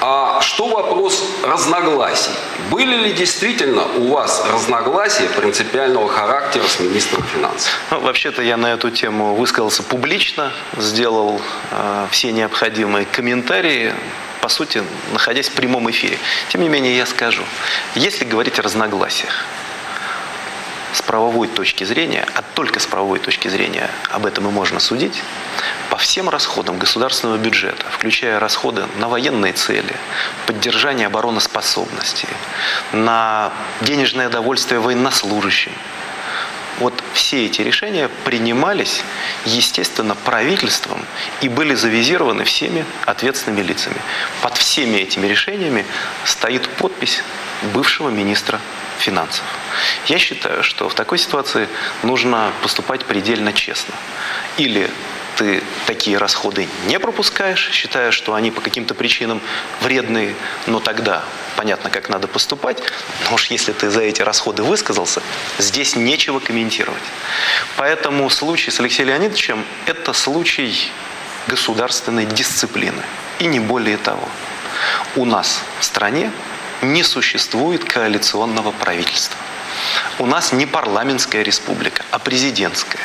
а 0.00 0.40
что 0.42 0.68
вопрос 0.68 1.24
разногласий? 1.42 2.32
Были 2.70 2.96
ли 2.96 3.12
действительно 3.12 3.84
у 3.96 4.08
вас 4.08 4.44
разногласия 4.52 5.28
принципиального 5.36 6.08
характера 6.08 6.64
с 6.68 6.80
министром 6.80 7.24
финансов? 7.32 7.72
Ну, 7.90 8.00
вообще-то 8.00 8.42
я 8.42 8.56
на 8.56 8.66
эту 8.72 8.90
тему 8.90 9.34
высказался 9.34 9.82
публично, 9.82 10.52
сделал 10.76 11.40
э, 11.70 12.06
все 12.10 12.32
необходимые 12.32 13.06
комментарии, 13.06 13.94
по 14.40 14.48
сути, 14.48 14.82
находясь 15.12 15.48
в 15.48 15.52
прямом 15.52 15.90
эфире. 15.90 16.18
Тем 16.48 16.62
не 16.62 16.68
менее, 16.68 16.96
я 16.96 17.06
скажу, 17.06 17.42
если 17.94 18.24
говорить 18.24 18.58
о 18.58 18.62
разногласиях, 18.62 19.44
с 20.92 21.02
правовой 21.02 21.48
точки 21.48 21.84
зрения, 21.84 22.26
а 22.34 22.42
только 22.42 22.80
с 22.80 22.86
правовой 22.86 23.20
точки 23.20 23.48
зрения 23.48 23.90
об 24.10 24.26
этом 24.26 24.48
и 24.48 24.50
можно 24.50 24.80
судить, 24.80 25.22
по 25.88 25.96
всем 25.96 26.28
расходам 26.28 26.78
государственного 26.78 27.36
бюджета, 27.36 27.84
включая 27.90 28.40
расходы 28.40 28.86
на 28.98 29.08
военные 29.08 29.52
цели, 29.52 29.94
поддержание 30.46 31.06
обороноспособности, 31.06 32.28
на 32.92 33.52
денежное 33.82 34.28
довольствие 34.28 34.80
военнослужащим, 34.80 35.72
вот 36.80 36.94
все 37.12 37.46
эти 37.46 37.62
решения 37.62 38.08
принимались, 38.24 39.02
естественно, 39.44 40.14
правительством 40.14 41.04
и 41.42 41.48
были 41.48 41.74
завизированы 41.74 42.44
всеми 42.44 42.84
ответственными 43.04 43.62
лицами. 43.62 43.96
Под 44.42 44.56
всеми 44.56 44.96
этими 44.96 45.26
решениями 45.26 45.84
стоит 46.24 46.68
подпись 46.68 47.22
бывшего 47.74 48.08
министра 48.08 48.60
финансов. 48.98 49.44
Я 50.06 50.18
считаю, 50.18 50.62
что 50.62 50.88
в 50.88 50.94
такой 50.94 51.18
ситуации 51.18 51.68
нужно 52.02 52.52
поступать 52.62 53.04
предельно 53.04 53.52
честно. 53.52 53.94
Или 54.56 54.90
ты 55.40 55.62
такие 55.86 56.18
расходы 56.18 56.68
не 56.86 56.98
пропускаешь, 56.98 57.70
считая, 57.72 58.10
что 58.10 58.34
они 58.34 58.50
по 58.50 58.60
каким-то 58.60 58.94
причинам 58.94 59.40
вредные, 59.80 60.34
но 60.66 60.80
тогда 60.80 61.24
понятно, 61.56 61.88
как 61.88 62.10
надо 62.10 62.28
поступать. 62.28 62.82
Но 63.24 63.36
уж 63.36 63.46
если 63.46 63.72
ты 63.72 63.88
за 63.88 64.02
эти 64.02 64.20
расходы 64.20 64.62
высказался, 64.62 65.22
здесь 65.56 65.96
нечего 65.96 66.40
комментировать. 66.40 67.02
Поэтому 67.78 68.28
случай 68.28 68.70
с 68.70 68.80
Алексеем 68.80 69.08
Леонидовичем– 69.08 69.64
это 69.86 70.12
случай 70.12 70.90
государственной 71.46 72.26
дисциплины. 72.26 73.02
И 73.38 73.46
не 73.46 73.60
более 73.60 73.96
того. 73.96 74.28
У 75.16 75.24
нас 75.24 75.62
в 75.78 75.84
стране 75.86 76.30
не 76.82 77.02
существует 77.02 77.82
коалиционного 77.82 78.72
правительства. 78.72 79.38
У 80.18 80.26
нас 80.26 80.52
не 80.52 80.66
парламентская 80.66 81.42
республика, 81.42 82.04
а 82.10 82.18
президентская. 82.18 83.00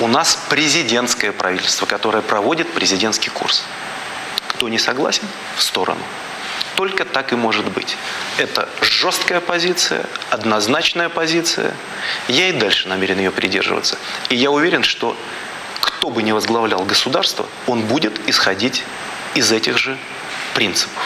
У 0.00 0.06
нас 0.06 0.38
президентское 0.48 1.30
правительство, 1.30 1.84
которое 1.84 2.22
проводит 2.22 2.72
президентский 2.72 3.28
курс. 3.28 3.64
Кто 4.48 4.70
не 4.70 4.78
согласен, 4.78 5.24
в 5.56 5.62
сторону. 5.62 6.00
Только 6.74 7.04
так 7.04 7.32
и 7.32 7.36
может 7.36 7.68
быть. 7.70 7.98
Это 8.38 8.66
жесткая 8.80 9.40
позиция, 9.40 10.06
однозначная 10.30 11.10
позиция. 11.10 11.74
Я 12.28 12.48
и 12.48 12.52
дальше 12.52 12.88
намерен 12.88 13.18
ее 13.18 13.30
придерживаться. 13.30 13.98
И 14.30 14.36
я 14.36 14.50
уверен, 14.50 14.84
что 14.84 15.14
кто 15.80 16.08
бы 16.08 16.22
ни 16.22 16.32
возглавлял 16.32 16.82
государство, 16.86 17.44
он 17.66 17.82
будет 17.82 18.26
исходить 18.26 18.82
из 19.34 19.52
этих 19.52 19.76
же 19.76 19.98
принципов. 20.54 21.02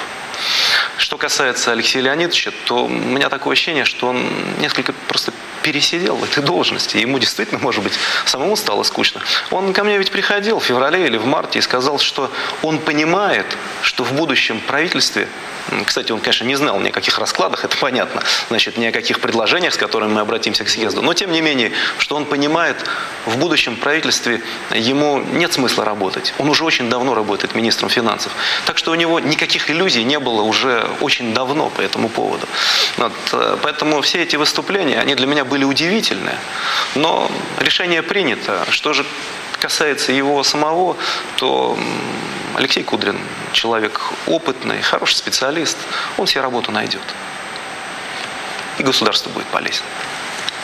Что 0.96 1.18
касается 1.18 1.72
Алексея 1.72 2.02
Леонидовича, 2.02 2.52
то 2.66 2.84
у 2.84 2.88
меня 2.88 3.28
такое 3.28 3.52
ощущение, 3.52 3.84
что 3.84 4.08
он 4.08 4.28
несколько 4.60 4.92
просто 5.08 5.32
пересидел 5.62 6.16
в 6.16 6.24
этой 6.24 6.42
должности. 6.42 6.98
Ему 6.98 7.18
действительно, 7.18 7.58
может 7.58 7.82
быть, 7.82 7.94
самому 8.26 8.54
стало 8.54 8.82
скучно. 8.82 9.22
Он 9.50 9.72
ко 9.72 9.82
мне 9.82 9.98
ведь 9.98 10.10
приходил 10.10 10.60
в 10.60 10.64
феврале 10.64 11.06
или 11.06 11.16
в 11.16 11.26
марте 11.26 11.58
и 11.58 11.62
сказал, 11.62 11.98
что 11.98 12.30
он 12.62 12.78
понимает, 12.78 13.46
что 13.82 14.04
в 14.04 14.12
будущем 14.12 14.60
правительстве 14.60 15.26
кстати, 15.86 16.12
он, 16.12 16.20
конечно, 16.20 16.44
не 16.44 16.56
знал 16.56 16.78
ни 16.80 16.88
о 16.88 16.92
каких 16.92 17.18
раскладах, 17.18 17.64
это 17.64 17.76
понятно, 17.78 18.22
значит, 18.48 18.76
ни 18.76 18.84
о 18.84 18.92
каких 18.92 19.20
предложениях, 19.20 19.72
с 19.72 19.76
которыми 19.76 20.12
мы 20.12 20.20
обратимся 20.20 20.64
к 20.64 20.68
съезду. 20.68 21.02
Но, 21.02 21.14
тем 21.14 21.32
не 21.32 21.40
менее, 21.40 21.72
что 21.98 22.16
он 22.16 22.26
понимает, 22.26 22.76
в 23.26 23.38
будущем 23.38 23.76
правительстве 23.76 24.42
ему 24.70 25.20
нет 25.20 25.52
смысла 25.52 25.84
работать. 25.84 26.34
Он 26.38 26.50
уже 26.50 26.64
очень 26.64 26.90
давно 26.90 27.14
работает 27.14 27.54
министром 27.54 27.88
финансов. 27.88 28.32
Так 28.66 28.76
что 28.78 28.90
у 28.90 28.94
него 28.94 29.20
никаких 29.20 29.70
иллюзий 29.70 30.04
не 30.04 30.18
было 30.18 30.42
уже 30.42 30.83
очень 31.00 31.34
давно 31.34 31.70
по 31.70 31.80
этому 31.80 32.08
поводу. 32.08 32.46
Вот, 32.96 33.12
э, 33.32 33.56
поэтому 33.62 34.00
все 34.02 34.22
эти 34.22 34.36
выступления, 34.36 35.00
они 35.00 35.14
для 35.14 35.26
меня 35.26 35.44
были 35.44 35.64
удивительны. 35.64 36.32
Но 36.94 37.30
решение 37.58 38.02
принято. 38.02 38.64
Что 38.70 38.92
же 38.92 39.04
касается 39.60 40.12
его 40.12 40.42
самого, 40.44 40.96
то 41.36 41.78
Алексей 42.54 42.82
Кудрин 42.84 43.18
человек 43.52 44.00
опытный, 44.26 44.80
хороший 44.82 45.16
специалист, 45.16 45.78
он 46.18 46.26
себе 46.26 46.42
работу 46.42 46.72
найдет. 46.72 47.02
И 48.78 48.82
государство 48.82 49.30
будет 49.30 49.46
полезно. 49.46 49.86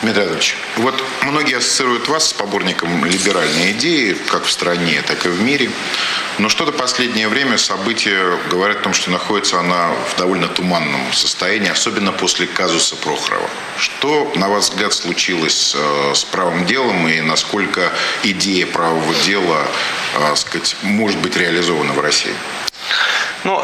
Дмитрий 0.01 0.55
вот 0.77 1.03
многие 1.21 1.57
ассоциируют 1.57 2.07
вас 2.07 2.29
с 2.29 2.33
поборником 2.33 3.05
либеральной 3.05 3.73
идеи, 3.73 4.17
как 4.29 4.45
в 4.45 4.51
стране, 4.51 4.99
так 5.05 5.27
и 5.27 5.29
в 5.29 5.41
мире. 5.43 5.69
Но 6.39 6.49
что-то 6.49 6.71
последнее 6.71 7.27
время 7.27 7.59
события 7.59 8.37
говорят 8.49 8.77
о 8.77 8.81
том, 8.81 8.93
что 8.93 9.11
находится 9.11 9.59
она 9.59 9.91
в 10.09 10.17
довольно 10.17 10.47
туманном 10.47 11.13
состоянии, 11.13 11.69
особенно 11.69 12.11
после 12.11 12.47
казуса 12.47 12.95
Прохорова. 12.95 13.47
Что, 13.77 14.31
на 14.35 14.49
ваш 14.49 14.63
взгляд, 14.63 14.91
случилось 14.91 15.75
э, 15.77 16.13
с 16.15 16.23
правым 16.23 16.65
делом 16.65 17.07
и 17.07 17.21
насколько 17.21 17.91
идея 18.23 18.65
правого 18.65 19.13
дела, 19.23 19.67
э, 20.15 20.35
сказать, 20.35 20.75
может 20.81 21.19
быть 21.19 21.37
реализована 21.37 21.93
в 21.93 21.99
России? 21.99 22.33
Ну, 23.43 23.63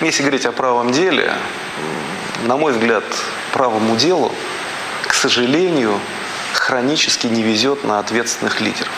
если 0.00 0.22
говорить 0.22 0.46
о 0.46 0.52
правом 0.52 0.92
деле, 0.92 1.34
на 2.44 2.56
мой 2.56 2.72
взгляд, 2.72 3.04
правому 3.52 3.96
делу 3.96 4.32
сожалению, 5.26 5.98
хронически 6.52 7.26
не 7.26 7.42
везет 7.42 7.82
на 7.82 7.98
ответственных 7.98 8.60
лидеров. 8.60 8.92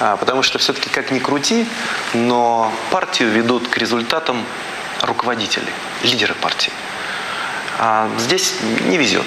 А, 0.00 0.16
потому 0.16 0.42
что 0.42 0.58
все-таки, 0.58 0.88
как 0.88 1.10
ни 1.10 1.18
крути, 1.18 1.66
но 2.14 2.72
партию 2.90 3.30
ведут 3.30 3.68
к 3.68 3.76
результатам 3.76 4.46
руководители, 5.02 5.70
лидеры 6.02 6.34
партии. 6.34 6.72
А 7.78 8.08
здесь 8.18 8.54
не 8.88 8.96
везет. 8.96 9.26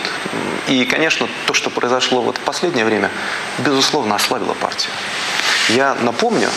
И, 0.67 0.85
конечно, 0.85 1.27
то, 1.45 1.53
что 1.53 1.69
произошло 1.69 2.23
вот 2.23 2.37
в 2.37 2.41
последнее 2.41 2.85
время, 2.85 3.11
безусловно, 3.59 4.15
ослабило 4.15 4.55
партию. 4.55 4.91
Я 5.69 5.95
напомню, 6.01 6.49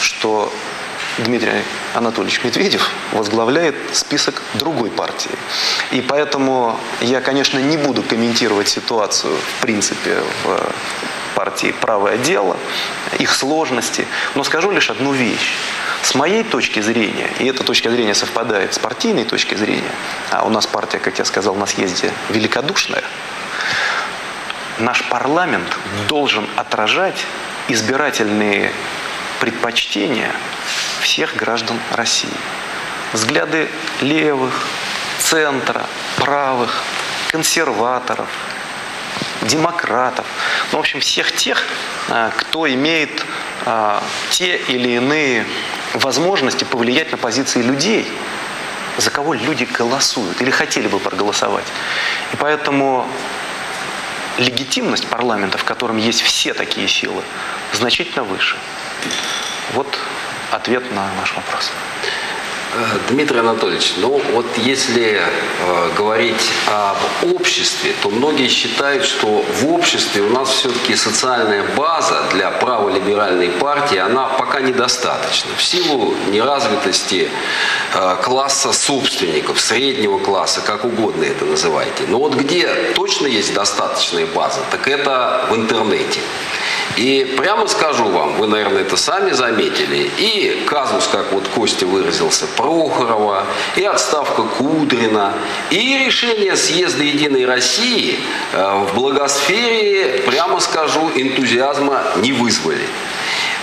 что 0.00 0.52
Дмитрий 1.18 1.64
Анатольевич 1.94 2.44
Медведев 2.44 2.90
возглавляет 3.12 3.74
список 3.92 4.42
другой 4.54 4.90
партии. 4.90 5.30
И 5.90 6.00
поэтому 6.00 6.78
я, 7.00 7.20
конечно, 7.20 7.58
не 7.58 7.76
буду 7.76 8.02
комментировать 8.02 8.68
ситуацию, 8.68 9.36
в 9.36 9.62
принципе, 9.62 10.18
в 10.44 10.72
партии 11.34 11.74
«Правое 11.80 12.18
дело», 12.18 12.56
их 13.18 13.34
сложности, 13.34 14.06
но 14.34 14.44
скажу 14.44 14.70
лишь 14.70 14.90
одну 14.90 15.12
вещь. 15.12 15.56
С 16.02 16.14
моей 16.14 16.44
точки 16.44 16.80
зрения, 16.80 17.30
и 17.38 17.46
эта 17.46 17.64
точка 17.64 17.90
зрения 17.90 18.14
совпадает 18.14 18.74
с 18.74 18.78
партийной 18.78 19.24
точки 19.24 19.54
зрения, 19.54 19.92
а 20.30 20.44
у 20.44 20.50
нас 20.50 20.66
партия, 20.66 20.98
как 20.98 21.18
я 21.18 21.24
сказал 21.24 21.54
на 21.54 21.66
съезде, 21.66 22.12
великодушная, 22.30 23.04
наш 24.78 25.08
парламент 25.08 25.76
должен 26.08 26.46
отражать 26.56 27.24
избирательные 27.68 28.72
предпочтения 29.40 30.32
всех 30.98 31.36
граждан 31.36 31.78
России. 31.92 32.30
Взгляды 33.12 33.68
левых, 34.00 34.66
центра, 35.18 35.86
правых, 36.16 36.82
консерваторов, 37.30 38.28
демократов, 39.42 40.26
ну, 40.72 40.78
в 40.78 40.80
общем, 40.80 41.00
всех 41.00 41.32
тех, 41.32 41.64
а, 42.08 42.30
кто 42.30 42.68
имеет 42.68 43.24
а, 43.64 44.02
те 44.30 44.56
или 44.56 44.90
иные 44.90 45.46
возможности 45.94 46.64
повлиять 46.64 47.12
на 47.12 47.18
позиции 47.18 47.62
людей, 47.62 48.10
за 48.96 49.10
кого 49.10 49.34
люди 49.34 49.64
голосуют 49.64 50.40
или 50.40 50.50
хотели 50.50 50.88
бы 50.88 50.98
проголосовать. 50.98 51.66
И 52.32 52.36
поэтому 52.36 53.08
легитимность 54.38 55.06
парламента, 55.06 55.58
в 55.58 55.64
котором 55.64 55.96
есть 55.96 56.22
все 56.22 56.54
такие 56.54 56.88
силы, 56.88 57.22
значительно 57.72 58.24
выше. 58.24 58.56
Вот 59.74 59.98
ответ 60.50 60.82
на 60.92 61.08
ваш 61.20 61.34
вопрос. 61.34 61.70
Э, 62.74 62.98
Дмитрий 63.08 63.38
Анатольевич, 63.38 63.94
ну 63.96 64.20
вот 64.32 64.46
если 64.58 65.20
э, 65.20 65.90
говорить 65.96 66.52
об 66.66 66.98
обществе, 67.34 67.94
то 68.02 68.10
многие 68.10 68.48
считают, 68.48 69.04
что 69.04 69.42
в 69.60 69.72
обществе 69.72 70.22
у 70.22 70.30
нас 70.30 70.50
все-таки 70.50 70.94
социальная 70.94 71.64
база 71.76 72.24
для 72.32 72.50
праволиберальной 72.50 73.48
партии, 73.48 73.96
она 73.96 74.26
пока 74.26 74.60
недостаточна. 74.60 75.50
В 75.56 75.62
силу 75.62 76.14
неразвитости 76.30 77.30
э, 77.94 78.16
класса 78.22 78.72
собственников, 78.72 79.60
среднего 79.60 80.18
класса, 80.18 80.60
как 80.60 80.84
угодно 80.84 81.24
это 81.24 81.46
называйте. 81.46 82.04
Но 82.08 82.18
вот 82.18 82.34
где 82.34 82.66
точно 82.94 83.26
есть 83.26 83.54
достаточная 83.54 84.26
база, 84.26 84.60
так 84.70 84.86
это 84.88 85.46
в 85.50 85.56
интернете. 85.56 86.20
И 86.96 87.34
прямо 87.36 87.66
скажу 87.68 88.04
вам, 88.04 88.36
вы, 88.36 88.46
наверное, 88.46 88.82
это 88.82 88.96
сами 88.96 89.32
заметили, 89.32 90.10
и 90.18 90.64
казус, 90.66 91.08
как 91.08 91.32
вот 91.32 91.46
Костя 91.54 91.86
выразился, 91.86 92.46
Прохорова, 92.56 93.44
и 93.76 93.84
отставка 93.84 94.42
Кудрина, 94.42 95.34
и 95.70 95.98
решение 96.04 96.56
съезда 96.56 97.04
Единой 97.04 97.46
России 97.46 98.18
э, 98.52 98.84
в 98.90 98.94
благосфере, 98.94 100.22
прямо 100.26 100.60
скажу, 100.60 101.10
энтузиазма 101.14 102.02
не 102.16 102.32
вызвали. 102.32 102.84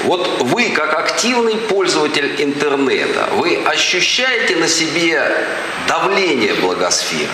Вот 0.04 0.42
вы, 0.42 0.70
как 0.70 0.94
активный 0.94 1.56
пользователь 1.56 2.36
интернета, 2.38 3.30
вы 3.38 3.58
ощущаете 3.66 4.56
на 4.58 4.68
себе 4.68 5.48
давление 5.88 6.54
благосферы? 6.56 7.32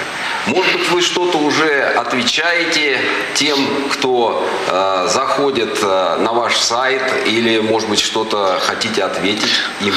Может 0.48 0.74
быть, 0.74 0.90
вы 0.90 1.02
что-то 1.02 1.38
уже 1.38 1.84
отвечаете 1.84 3.00
тем, 3.36 3.58
кто 3.92 4.48
э, 4.68 5.08
заходит 5.10 5.78
э, 5.82 6.18
на 6.20 6.34
ваш 6.34 6.58
сайт, 6.58 7.04
или, 7.28 7.60
может 7.60 7.90
быть, 7.90 8.00
что-то 8.00 8.60
хотите 8.60 9.04
ответить 9.04 9.52
им? 9.82 9.94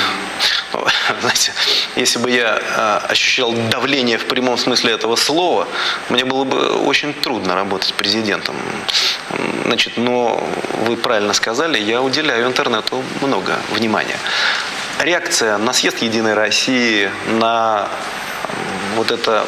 Знаете, 1.20 1.52
если 1.96 2.18
бы 2.18 2.30
я 2.30 2.60
э, 2.60 3.06
ощущал 3.08 3.52
давление 3.70 4.18
в 4.18 4.26
прямом 4.26 4.58
смысле 4.58 4.92
этого 4.92 5.16
слова, 5.16 5.66
мне 6.08 6.24
было 6.24 6.44
бы 6.44 6.72
очень 6.86 7.14
трудно 7.14 7.54
работать 7.54 7.94
президентом. 7.94 8.56
Значит, 9.64 9.96
но 9.96 10.46
вы 10.86 10.96
правильно 10.96 11.32
сказали, 11.32 11.78
я 11.78 12.02
уделяю 12.02 12.46
интернету 12.46 12.63
много 13.20 13.58
внимания. 13.70 14.18
Реакция 15.00 15.58
на 15.58 15.72
съезд 15.72 15.98
Единой 16.02 16.34
России, 16.34 17.10
на 17.26 17.88
вот 18.96 19.10
это 19.10 19.46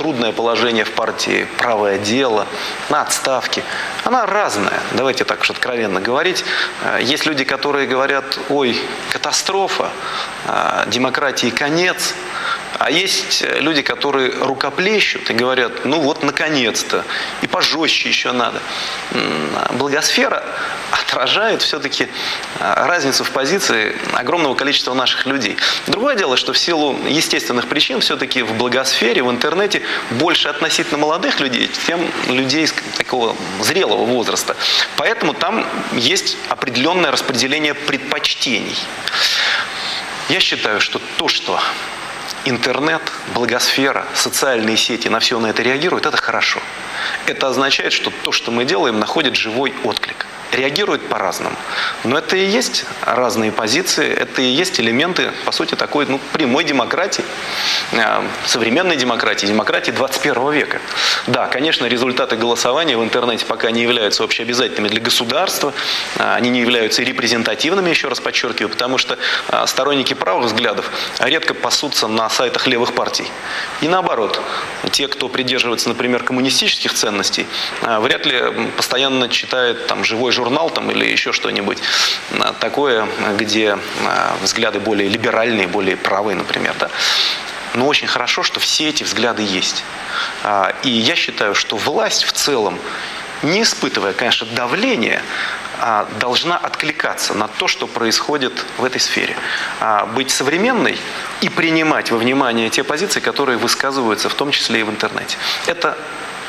трудное 0.00 0.32
положение 0.32 0.84
в 0.84 0.92
партии, 0.92 1.46
правое 1.58 1.98
дело, 1.98 2.46
на 2.88 3.02
отставке. 3.02 3.62
Она 4.04 4.24
разная, 4.24 4.80
давайте 4.92 5.24
так 5.24 5.42
уж 5.42 5.50
откровенно 5.50 6.00
говорить. 6.00 6.42
Э, 6.82 7.00
есть 7.02 7.26
люди, 7.26 7.44
которые 7.44 7.86
говорят, 7.86 8.38
ой, 8.48 8.80
катастрофа, 9.10 9.90
э, 10.46 10.84
демократии 10.86 11.50
конец. 11.50 12.14
А 12.80 12.90
есть 12.90 13.42
э, 13.42 13.60
люди, 13.60 13.82
которые 13.82 14.30
рукоплещут 14.30 15.28
и 15.28 15.34
говорят, 15.34 15.84
ну 15.84 16.00
вот 16.00 16.22
наконец-то, 16.22 17.04
и 17.42 17.46
пожестче 17.46 18.08
еще 18.08 18.32
надо. 18.32 18.62
Благосфера 19.72 20.42
отражает 20.90 21.60
все-таки 21.60 22.08
разницу 22.58 23.22
в 23.22 23.32
позиции 23.32 23.94
огромного 24.14 24.54
количества 24.54 24.94
наших 24.94 25.26
людей. 25.26 25.58
Другое 25.88 26.16
дело, 26.16 26.38
что 26.38 26.54
в 26.54 26.58
силу 26.58 26.98
естественных 27.06 27.68
причин 27.68 28.00
все-таки 28.00 28.40
в 28.40 28.54
благосфере, 28.54 29.22
в 29.22 29.30
интернете 29.30 29.82
больше 30.12 30.48
относительно 30.48 30.96
молодых 30.96 31.38
людей, 31.38 31.70
тем 31.86 32.00
людей 32.28 32.66
такого 32.96 33.36
зрелого 33.60 34.06
возраста. 34.06 34.56
Поэтому 34.96 35.34
там 35.34 35.66
есть 35.92 36.38
определенное 36.48 37.10
распределение 37.10 37.74
предпочтений. 37.74 38.78
Я 40.30 40.40
считаю, 40.40 40.80
что 40.80 40.98
то, 41.18 41.28
что 41.28 41.60
интернет, 42.44 43.02
благосфера, 43.34 44.06
социальные 44.14 44.76
сети 44.76 45.08
на 45.08 45.20
все 45.20 45.38
на 45.38 45.48
это 45.48 45.62
реагируют, 45.62 46.06
это 46.06 46.16
хорошо. 46.16 46.60
Это 47.26 47.48
означает, 47.48 47.92
что 47.92 48.10
то, 48.10 48.32
что 48.32 48.50
мы 48.50 48.64
делаем, 48.64 48.98
находит 48.98 49.36
живой 49.36 49.74
отклик 49.84 50.26
реагируют 50.52 51.08
по-разному. 51.08 51.56
Но 52.04 52.18
это 52.18 52.36
и 52.36 52.44
есть 52.44 52.84
разные 53.04 53.52
позиции, 53.52 54.12
это 54.12 54.42
и 54.42 54.46
есть 54.46 54.80
элементы, 54.80 55.32
по 55.44 55.52
сути, 55.52 55.74
такой 55.74 56.06
ну, 56.06 56.20
прямой 56.32 56.64
демократии, 56.64 57.24
э, 57.92 58.22
современной 58.46 58.96
демократии, 58.96 59.46
демократии 59.46 59.90
21 59.90 60.50
века. 60.50 60.80
Да, 61.26 61.46
конечно, 61.46 61.86
результаты 61.86 62.36
голосования 62.36 62.96
в 62.96 63.04
интернете 63.04 63.46
пока 63.46 63.70
не 63.70 63.82
являются 63.82 64.24
общеобязательными 64.24 64.88
для 64.88 65.00
государства, 65.00 65.72
э, 66.16 66.34
они 66.34 66.50
не 66.50 66.60
являются 66.60 67.02
репрезентативными, 67.02 67.90
еще 67.90 68.08
раз 68.08 68.20
подчеркиваю, 68.20 68.70
потому 68.70 68.98
что 68.98 69.18
э, 69.48 69.66
сторонники 69.66 70.14
правых 70.14 70.46
взглядов 70.46 70.90
редко 71.18 71.54
пасутся 71.54 72.08
на 72.08 72.28
сайтах 72.28 72.66
левых 72.66 72.94
партий. 72.94 73.26
И 73.80 73.88
наоборот, 73.88 74.40
те, 74.90 75.06
кто 75.08 75.28
придерживается, 75.28 75.88
например, 75.88 76.24
коммунистических 76.24 76.92
ценностей, 76.92 77.46
вряд 77.82 78.26
ли 78.26 78.40
постоянно 78.76 79.28
читает 79.28 79.86
там 79.86 80.04
живой 80.04 80.32
журнал 80.40 80.70
там, 80.70 80.90
или 80.90 81.04
еще 81.04 81.32
что-нибудь 81.32 81.78
а, 82.38 82.54
такое, 82.54 83.06
где 83.36 83.78
а, 84.06 84.36
взгляды 84.40 84.80
более 84.80 85.08
либеральные, 85.08 85.66
более 85.66 85.96
правые, 85.96 86.34
например. 86.34 86.74
Да? 86.80 86.88
Но 87.74 87.86
очень 87.86 88.08
хорошо, 88.08 88.42
что 88.42 88.58
все 88.58 88.88
эти 88.88 89.04
взгляды 89.04 89.42
есть. 89.42 89.84
А, 90.42 90.72
и 90.82 90.88
я 90.88 91.14
считаю, 91.14 91.54
что 91.54 91.76
власть 91.76 92.24
в 92.24 92.32
целом, 92.32 92.78
не 93.42 93.62
испытывая, 93.62 94.12
конечно, 94.12 94.46
давления, 94.46 95.22
должна 96.20 96.58
откликаться 96.58 97.32
на 97.32 97.48
то, 97.48 97.66
что 97.66 97.86
происходит 97.86 98.52
в 98.76 98.84
этой 98.84 99.00
сфере. 99.00 99.34
Быть 100.14 100.30
современной 100.30 100.98
и 101.40 101.48
принимать 101.48 102.10
во 102.10 102.18
внимание 102.18 102.68
те 102.68 102.84
позиции, 102.84 103.20
которые 103.20 103.56
высказываются, 103.56 104.28
в 104.28 104.34
том 104.34 104.50
числе 104.50 104.80
и 104.80 104.82
в 104.82 104.90
интернете. 104.90 105.38
Это 105.64 105.96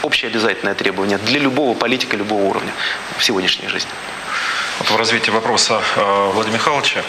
общеобязательное 0.04 0.76
требование 0.76 1.18
для 1.18 1.40
любого 1.40 1.74
политика 1.74 2.18
любого 2.18 2.44
уровня 2.44 2.74
в 3.18 3.24
сегодняшней 3.24 3.68
жизни. 3.68 3.92
Вот 4.82 4.90
в 4.90 4.96
развитии 4.96 5.30
вопроса 5.30 5.80
э, 5.96 6.32
Владимира 6.34 6.58
Михайловича, 6.58 7.04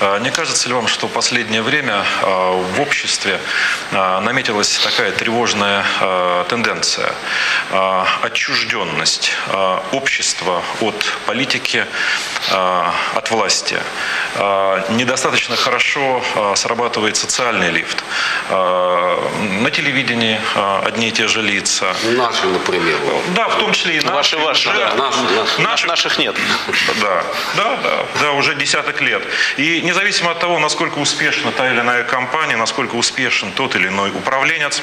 э, 0.00 0.18
не 0.20 0.30
кажется 0.30 0.68
ли 0.68 0.74
вам, 0.74 0.88
что 0.88 1.08
в 1.08 1.10
последнее 1.10 1.62
время 1.62 2.04
э, 2.20 2.26
в 2.26 2.80
обществе 2.82 3.40
наметилась 3.90 4.78
такая 4.78 5.10
тревожная 5.12 5.84
тенденция, 6.48 7.14
отчужденность 8.22 9.32
общества 9.92 10.62
от 10.80 11.16
политики, 11.26 11.86
от 12.50 13.30
власти? 13.30 13.78
Недостаточно 14.90 15.56
хорошо 15.56 16.22
срабатывает 16.56 17.16
социальный 17.16 17.70
лифт. 17.70 18.04
На 18.50 19.70
телевидении 19.70 20.40
одни 20.84 21.08
и 21.08 21.10
те 21.12 21.28
же 21.28 21.42
лица. 21.42 21.94
Наши, 22.16 22.46
например. 22.46 22.98
Да, 23.34 23.48
в 23.48 23.58
том 23.58 23.72
числе 23.72 23.98
и 23.98 24.00
наши. 24.00 24.36
Ваши, 24.36 24.38
ваши, 24.38 24.68
да. 24.72 24.94
Наши, 24.94 25.22
наши. 25.22 25.62
Наших, 25.62 25.88
Наших 25.88 26.18
нет. 26.18 26.36
Да, 27.00 27.13
да, 27.56 27.76
да, 27.76 28.06
да, 28.20 28.32
уже 28.32 28.54
десяток 28.54 29.00
лет. 29.00 29.22
И 29.56 29.82
независимо 29.82 30.30
от 30.30 30.40
того, 30.40 30.58
насколько 30.58 30.98
успешна 30.98 31.52
та 31.52 31.70
или 31.70 31.80
иная 31.80 32.04
компания, 32.04 32.56
насколько 32.56 32.94
успешен 32.96 33.52
тот 33.52 33.76
или 33.76 33.88
иной 33.88 34.10
управленец, 34.10 34.82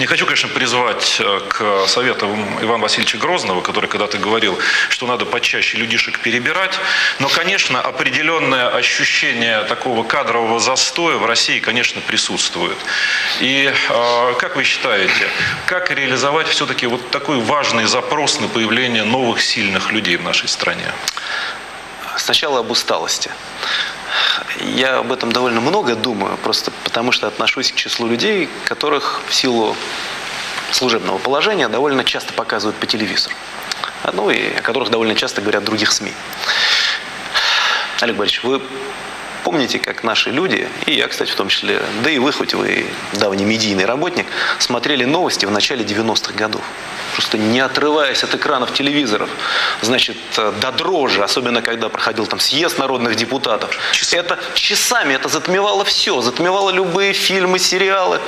не 0.00 0.06
хочу, 0.06 0.24
конечно, 0.24 0.48
призвать 0.48 1.20
э, 1.20 1.40
к 1.46 1.86
советам 1.86 2.64
Ивана 2.64 2.84
Васильевича 2.84 3.18
Грозного, 3.18 3.60
который 3.60 3.86
когда-то 3.86 4.16
говорил, 4.16 4.58
что 4.88 5.06
надо 5.06 5.26
почаще 5.26 5.76
людишек 5.76 6.20
перебирать. 6.20 6.80
Но, 7.18 7.28
конечно, 7.28 7.82
определенное 7.82 8.68
ощущение 8.70 9.62
такого 9.64 10.02
кадрового 10.02 10.58
застоя 10.58 11.18
в 11.18 11.26
России, 11.26 11.60
конечно, 11.60 12.00
присутствует. 12.00 12.78
И 13.40 13.70
э, 13.90 14.34
как 14.38 14.56
вы 14.56 14.64
считаете, 14.64 15.28
как 15.66 15.90
реализовать 15.90 16.48
все-таки 16.48 16.86
вот 16.86 17.10
такой 17.10 17.38
важный 17.38 17.84
запрос 17.84 18.40
на 18.40 18.48
появление 18.48 19.04
новых 19.04 19.42
сильных 19.42 19.92
людей 19.92 20.16
в 20.16 20.22
нашей 20.22 20.48
стране? 20.48 20.90
Сначала 22.16 22.60
об 22.60 22.70
усталости. 22.70 23.30
Я 24.60 24.98
об 24.98 25.12
этом 25.12 25.32
довольно 25.32 25.60
много 25.60 25.94
думаю, 25.94 26.36
просто 26.38 26.70
потому 26.84 27.12
что 27.12 27.26
отношусь 27.26 27.72
к 27.72 27.74
числу 27.74 28.06
людей, 28.06 28.48
которых 28.64 29.22
в 29.28 29.34
силу 29.34 29.76
служебного 30.72 31.18
положения 31.18 31.68
довольно 31.68 32.04
часто 32.04 32.32
показывают 32.32 32.76
по 32.76 32.86
телевизору. 32.86 33.34
Ну 34.12 34.30
и 34.30 34.54
о 34.54 34.62
которых 34.62 34.90
довольно 34.90 35.14
часто 35.14 35.40
говорят 35.40 35.64
других 35.64 35.92
СМИ. 35.92 36.12
Олег 38.00 38.16
Борисович, 38.16 38.44
вы 38.44 38.62
помните, 39.44 39.78
как 39.78 40.04
наши 40.04 40.30
люди, 40.30 40.68
и 40.86 40.92
я, 40.92 41.08
кстати, 41.08 41.30
в 41.30 41.34
том 41.34 41.48
числе, 41.48 41.82
да 42.02 42.10
и 42.10 42.18
вы, 42.18 42.32
хоть 42.32 42.54
вы 42.54 42.86
давний 43.14 43.44
медийный 43.44 43.84
работник, 43.84 44.26
смотрели 44.58 45.04
новости 45.04 45.46
в 45.46 45.50
начале 45.50 45.84
90-х 45.84 46.34
годов? 46.34 46.62
просто 47.20 47.38
не 47.38 47.60
отрываясь 47.60 48.24
от 48.24 48.34
экранов 48.34 48.72
телевизоров, 48.72 49.28
значит, 49.82 50.16
э, 50.38 50.52
до 50.60 50.72
дрожи, 50.72 51.22
особенно 51.22 51.60
когда 51.60 51.88
проходил 51.88 52.26
там 52.26 52.40
съезд 52.40 52.78
народных 52.78 53.14
депутатов. 53.14 53.70
Это 54.12 54.38
часами, 54.54 55.14
это 55.14 55.28
затмевало 55.28 55.84
все, 55.84 56.20
затмевало 56.22 56.70
любые 56.70 57.12
фильмы, 57.12 57.58
сериалы. 57.58 58.20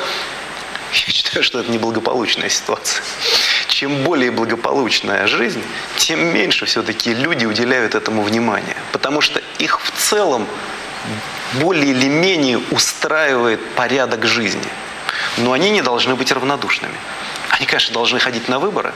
Я 0.92 1.12
считаю, 1.12 1.42
что 1.42 1.60
это 1.60 1.70
неблагополучная 1.70 2.50
ситуация. 2.50 3.02
Чем 3.68 4.02
более 4.02 4.30
благополучная 4.30 5.26
жизнь, 5.26 5.62
тем 5.96 6.34
меньше 6.34 6.66
все-таки 6.66 7.14
люди 7.14 7.46
уделяют 7.46 7.94
этому 7.94 8.22
внимания. 8.22 8.76
Потому 8.92 9.22
что 9.22 9.40
их 9.58 9.80
в 9.80 9.90
целом 9.92 10.46
более 11.54 11.90
или 11.90 12.08
менее 12.08 12.58
устраивает 12.70 13.60
порядок 13.74 14.26
жизни. 14.26 14.68
Но 15.38 15.52
они 15.52 15.70
не 15.70 15.82
должны 15.82 16.14
быть 16.14 16.32
равнодушными. 16.32 16.94
Они, 17.50 17.66
конечно, 17.66 17.92
должны 17.94 18.18
ходить 18.18 18.48
на 18.48 18.58
выборы 18.58 18.92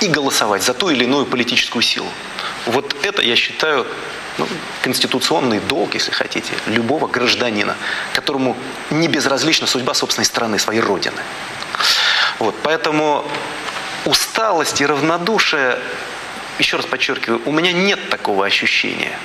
и 0.00 0.06
голосовать 0.06 0.62
за 0.62 0.74
ту 0.74 0.90
или 0.90 1.04
иную 1.04 1.26
политическую 1.26 1.82
силу. 1.82 2.08
Вот 2.66 2.96
это, 3.02 3.22
я 3.22 3.36
считаю, 3.36 3.86
ну, 4.38 4.46
конституционный 4.82 5.60
долг, 5.60 5.94
если 5.94 6.12
хотите, 6.12 6.52
любого 6.66 7.08
гражданина, 7.08 7.76
которому 8.12 8.56
не 8.90 9.08
безразлична 9.08 9.66
судьба 9.66 9.94
собственной 9.94 10.24
страны, 10.24 10.58
своей 10.58 10.80
родины. 10.80 11.20
Вот, 12.38 12.54
поэтому 12.62 13.28
усталость 14.04 14.80
и 14.80 14.86
равнодушие, 14.86 15.78
еще 16.58 16.76
раз 16.76 16.86
подчеркиваю, 16.86 17.42
у 17.44 17.52
меня 17.52 17.72
нет 17.72 18.10
такого 18.10 18.46
ощущения. 18.46 19.18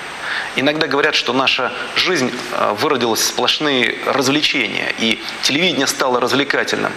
Иногда 0.55 0.87
говорят, 0.87 1.15
что 1.15 1.33
наша 1.33 1.73
жизнь 1.95 2.31
э, 2.51 2.75
выродилась 2.79 3.25
сплошные 3.25 3.97
развлечения, 4.05 4.93
и 4.99 5.21
телевидение 5.41 5.87
стало 5.87 6.19
развлекательным. 6.19 6.93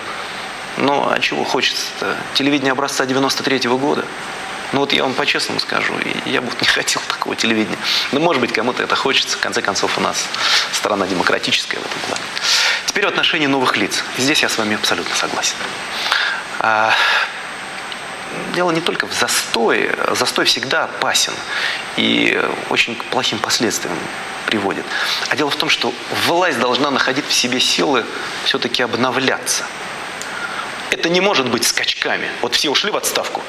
Но 0.76 1.10
а 1.10 1.18
чего 1.20 1.44
хочется-то? 1.44 2.16
Телевидение 2.34 2.72
образца 2.72 3.06
93 3.06 3.68
-го 3.68 3.78
года. 3.78 4.04
Ну 4.72 4.80
вот 4.80 4.92
я 4.92 5.04
вам 5.04 5.14
по-честному 5.14 5.60
скажу, 5.60 5.94
я 6.26 6.40
бы 6.40 6.48
не 6.60 6.66
хотел 6.74 7.00
такого 7.08 7.34
телевидения. 7.36 7.78
Но 8.12 8.20
может 8.20 8.40
быть 8.40 8.52
кому-то 8.52 8.82
это 8.82 8.96
хочется. 8.96 9.38
В 9.38 9.40
конце 9.40 9.62
концов 9.62 9.96
у 9.96 10.00
нас 10.00 10.26
страна 10.72 11.06
демократическая 11.06 11.78
в 11.78 11.86
этом 11.86 12.00
плане. 12.08 12.22
Теперь 12.86 13.04
в 13.04 13.08
отношении 13.08 13.46
новых 13.46 13.76
лиц. 13.76 14.04
Здесь 14.18 14.42
я 14.42 14.48
с 14.48 14.58
вами 14.58 14.74
абсолютно 14.74 15.14
согласен. 15.14 15.56
Дело 18.56 18.70
не 18.70 18.80
только 18.80 19.06
в 19.06 19.12
застое. 19.12 19.94
Застой 20.14 20.46
всегда 20.46 20.84
опасен 20.84 21.34
и 21.98 22.42
очень 22.70 22.96
к 22.96 23.04
плохим 23.04 23.38
последствиям 23.38 23.98
приводит. 24.46 24.86
А 25.28 25.36
дело 25.36 25.50
в 25.50 25.56
том, 25.56 25.68
что 25.68 25.92
власть 26.26 26.58
должна 26.58 26.90
находить 26.90 27.26
в 27.26 27.34
себе 27.34 27.60
силы 27.60 28.06
все-таки 28.44 28.82
обновляться. 28.82 29.64
Это 30.90 31.10
не 31.10 31.20
может 31.20 31.50
быть 31.50 31.66
скачками. 31.66 32.30
Вот 32.40 32.54
все 32.54 32.70
ушли 32.70 32.90
в 32.90 32.96
отставку. 32.96 33.42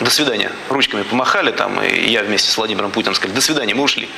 До 0.00 0.10
свидания. 0.10 0.50
Ручками 0.70 1.02
помахали 1.02 1.52
там, 1.52 1.80
и 1.80 2.10
я 2.10 2.22
вместе 2.22 2.50
с 2.50 2.56
Владимиром 2.56 2.90
Путиным 2.90 3.14
сказали, 3.14 3.34
до 3.34 3.40
свидания, 3.40 3.74
мы 3.74 3.84
ушли. 3.84 4.08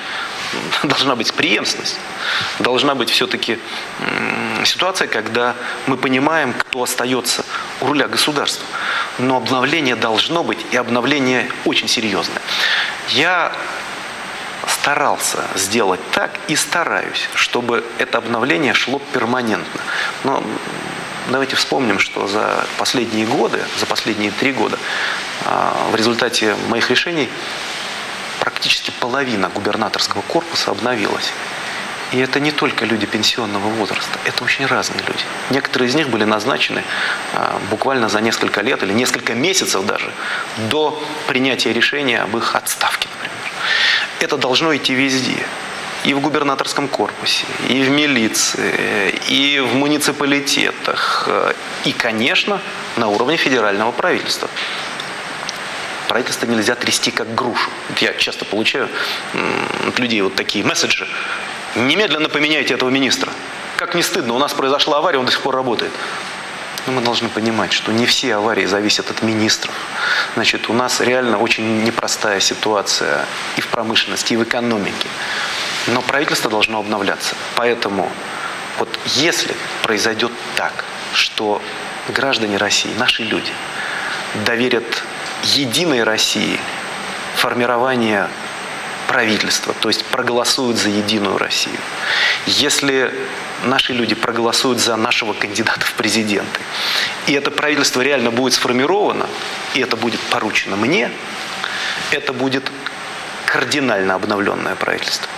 Должна 0.82 1.16
быть 1.16 1.32
преемственность. 1.34 1.98
Должна 2.58 2.94
быть 2.94 3.10
все-таки 3.10 3.58
ситуация, 4.64 5.06
когда 5.06 5.54
мы 5.86 5.98
понимаем, 5.98 6.54
кто 6.54 6.82
остается 6.82 7.44
у 7.80 7.86
руля 7.86 8.08
государства. 8.08 8.64
Но 9.18 9.36
обновление 9.36 9.96
должно 9.96 10.42
быть, 10.42 10.58
и 10.70 10.76
обновление 10.76 11.50
очень 11.66 11.88
серьезное. 11.88 12.40
Я 13.10 13.52
старался 14.66 15.44
сделать 15.54 16.00
так 16.12 16.30
и 16.48 16.56
стараюсь, 16.56 17.28
чтобы 17.34 17.84
это 17.98 18.18
обновление 18.18 18.72
шло 18.72 18.98
перманентно. 19.12 19.80
Но 20.24 20.42
давайте 21.28 21.56
вспомним, 21.56 21.98
что 21.98 22.26
за 22.26 22.66
последние 22.78 23.26
годы, 23.26 23.62
за 23.78 23.86
последние 23.86 24.30
три 24.30 24.52
года 24.52 24.78
в 25.90 25.94
результате 25.94 26.56
моих 26.68 26.90
решений 26.90 27.28
практически 28.40 28.92
половина 29.00 29.48
губернаторского 29.48 30.22
корпуса 30.22 30.70
обновилась. 30.70 31.32
И 32.12 32.18
это 32.18 32.38
не 32.38 32.52
только 32.52 32.85
люди 32.85 33.04
пенсионного 33.04 33.68
возраста, 33.68 34.18
это 34.24 34.44
очень 34.44 34.66
разные 34.66 35.00
люди. 35.00 35.24
Некоторые 35.50 35.88
из 35.88 35.94
них 35.96 36.09
были 36.09 36.22
назначены 36.24 36.85
а, 37.35 37.61
буквально 37.68 38.09
за 38.09 38.20
несколько 38.20 38.61
лет 38.61 38.82
или 38.85 38.92
несколько 38.92 39.35
месяцев 39.35 39.85
даже 39.85 40.12
до 40.70 41.02
принятия 41.26 41.72
решения 41.72 42.20
об 42.20 42.37
их 42.37 42.54
отставке, 42.54 43.09
например. 43.12 43.37
Это 44.20 44.37
должно 44.37 44.74
идти 44.76 44.94
везде 44.94 45.44
и 46.04 46.14
в 46.14 46.20
губернаторском 46.20 46.87
корпусе, 46.87 47.44
и 47.68 47.82
в 47.82 47.90
милиции, 47.90 49.18
и 49.28 49.59
в 49.59 49.74
муниципалитетах, 49.74 51.28
и, 51.85 51.92
конечно, 51.92 52.61
на 52.96 53.09
уровне 53.09 53.37
федерального 53.37 53.90
правительства. 53.90 54.48
Правительство 56.09 56.47
нельзя 56.47 56.75
трясти 56.75 57.11
как 57.11 57.35
грушу. 57.35 57.71
Я 58.01 58.14
часто 58.14 58.45
получаю 58.45 58.88
от 59.87 59.99
людей 59.99 60.21
вот 60.23 60.35
такие 60.35 60.64
месседжи. 60.64 61.07
Немедленно 61.75 62.29
поменяйте 62.29 62.75
этого 62.75 62.90
министра. 62.90 63.33
Как 63.77 63.95
не 63.95 64.03
стыдно, 64.03 64.35
у 64.35 64.38
нас 64.38 64.55
произошла 64.55 64.99
авария, 64.99 65.19
он 65.19 65.27
до 65.27 65.33
сих 65.33 65.42
пор 65.42 65.55
работает. 65.55 65.92
Но 66.87 66.92
мы 66.92 67.01
должны 67.03 67.29
понимать, 67.29 67.73
что 67.73 67.92
не 67.92 68.07
все 68.07 68.37
аварии 68.37 68.64
зависят 68.64 69.11
от 69.11 69.23
министров. 69.23 69.75
Значит, 70.35 70.71
у 70.71 70.73
нас 70.73 71.01
реально 71.01 71.38
очень 71.38 71.83
непростая 71.83 72.40
ситуация 72.40 73.27
и 73.57 73.61
в 73.61 73.69
промышленности, 73.69 74.35
и 74.35 74.37
в 74.37 74.45
экономике. 74.45 75.09
Но 75.88 76.01
правительство 76.01 76.49
должно 76.49 76.79
обновляться. 76.79 77.35
Поэтому 77.57 78.11
вот 78.79 78.88
если 79.16 79.55
произойдет 79.83 80.33
так, 80.55 80.85
что 81.12 81.61
граждане 82.09 82.57
России, 82.57 82.92
наши 82.97 83.25
люди, 83.25 83.53
доверят 84.45 85.03
единой 85.54 86.02
России 86.02 86.59
формирование 87.37 88.28
правительства, 89.09 89.74
то 89.74 89.88
есть 89.88 90.04
проголосуют 90.06 90.78
за 90.78 90.88
единую 90.88 91.38
Россию. 91.38 91.78
Если 92.46 93.12
наши 93.64 93.92
люди 93.92 94.14
проголосуют 94.14 94.80
за 94.80 94.96
нашего 94.96 95.32
кандидата 95.32 95.85
в 95.87 95.94
президенты, 95.94 96.61
и 97.26 97.32
это 97.32 97.50
правительство 97.50 98.00
реально 98.00 98.30
будет 98.30 98.54
сформировано, 98.54 99.26
и 99.74 99.80
это 99.80 99.96
будет 99.96 100.20
поручено 100.20 100.76
мне, 100.76 101.11
это 102.11 102.32
будет 102.32 102.70
кардинально 103.46 104.14
обновленное 104.14 104.74
правительство 104.74 105.28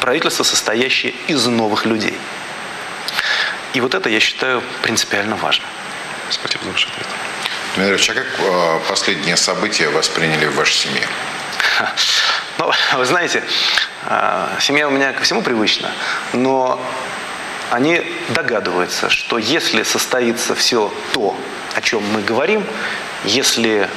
правительство, 0.00 0.42
состоящее 0.42 1.12
из 1.26 1.46
новых 1.46 1.84
людей. 1.84 2.16
И 3.74 3.80
вот 3.80 3.94
это, 3.94 4.08
я 4.08 4.20
считаю, 4.20 4.62
принципиально 4.82 5.36
важно. 5.36 5.66
Спасибо 6.30 6.64
за 6.64 6.70
ваш 6.70 6.86
ответ. 6.86 7.06
Дмитрий 7.76 8.10
а 8.10 8.14
как 8.14 8.26
а, 8.40 8.80
последние 8.88 9.36
события 9.36 9.88
восприняли 9.88 10.46
в 10.46 10.56
вашей 10.56 10.74
семье? 10.74 11.06
Ну, 12.58 12.72
вы 12.96 13.04
знаете, 13.04 13.42
а, 14.04 14.50
семья 14.60 14.88
у 14.88 14.90
меня 14.90 15.12
ко 15.12 15.22
всему 15.22 15.42
привычна, 15.42 15.90
но 16.32 16.80
они 17.70 18.02
догадываются, 18.30 19.10
что 19.10 19.38
если 19.38 19.82
состоится 19.82 20.54
все 20.54 20.92
то, 21.12 21.36
о 21.74 21.80
чем 21.80 22.02
мы 22.12 22.22
говорим, 22.22 22.64
если 23.24 23.88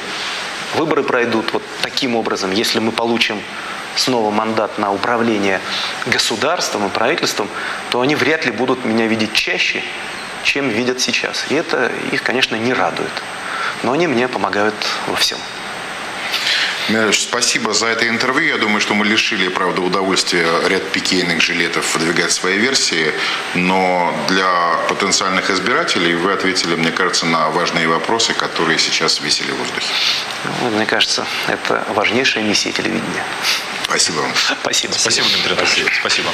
выборы 0.75 1.03
пройдут 1.03 1.53
вот 1.53 1.63
таким 1.81 2.15
образом, 2.15 2.51
если 2.51 2.79
мы 2.79 2.91
получим 2.91 3.41
снова 3.95 4.31
мандат 4.31 4.77
на 4.77 4.91
управление 4.91 5.59
государством 6.05 6.87
и 6.87 6.89
правительством, 6.89 7.47
то 7.89 8.01
они 8.01 8.15
вряд 8.15 8.45
ли 8.45 8.51
будут 8.51 8.85
меня 8.85 9.07
видеть 9.07 9.33
чаще, 9.33 9.83
чем 10.43 10.69
видят 10.69 10.99
сейчас. 10.99 11.45
И 11.49 11.55
это 11.55 11.91
их, 12.11 12.23
конечно, 12.23 12.55
не 12.55 12.73
радует. 12.73 13.11
Но 13.83 13.91
они 13.93 14.07
мне 14.07 14.27
помогают 14.27 14.75
во 15.07 15.15
всем. 15.15 15.39
Михайлович, 16.89 17.21
спасибо 17.21 17.73
за 17.73 17.87
это 17.87 18.07
интервью. 18.07 18.49
Я 18.49 18.57
думаю, 18.57 18.81
что 18.81 18.93
мы 18.93 19.05
лишили, 19.05 19.47
правда, 19.47 19.81
удовольствия 19.81 20.45
ряд 20.67 20.83
пикейных 20.91 21.41
жилетов 21.41 21.93
выдвигать 21.93 22.31
свои 22.31 22.57
версии, 22.57 23.13
но 23.53 24.13
для 24.27 24.77
потенциальных 24.89 25.49
избирателей 25.49 26.15
вы 26.15 26.33
ответили, 26.33 26.75
мне 26.75 26.91
кажется, 26.91 27.25
на 27.25 27.49
важные 27.49 27.87
вопросы, 27.87 28.33
которые 28.33 28.77
сейчас 28.79 29.21
висели 29.21 29.51
в 29.51 29.57
воздухе. 29.57 29.87
Ну, 30.61 30.69
мне 30.71 30.85
кажется, 30.85 31.25
это 31.47 31.85
важнейшая 31.89 32.43
миссия 32.43 32.71
телевидения. 32.71 33.23
Спасибо 33.85 34.19
вам. 34.19 34.31
Спасибо. 34.61 34.93
Спасибо, 34.93 35.27
Дмитрий 35.29 35.53
Анатольевич. 35.53 35.99
Спасибо. 35.99 36.29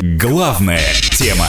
Главная 0.00 0.94
тема. 1.12 1.48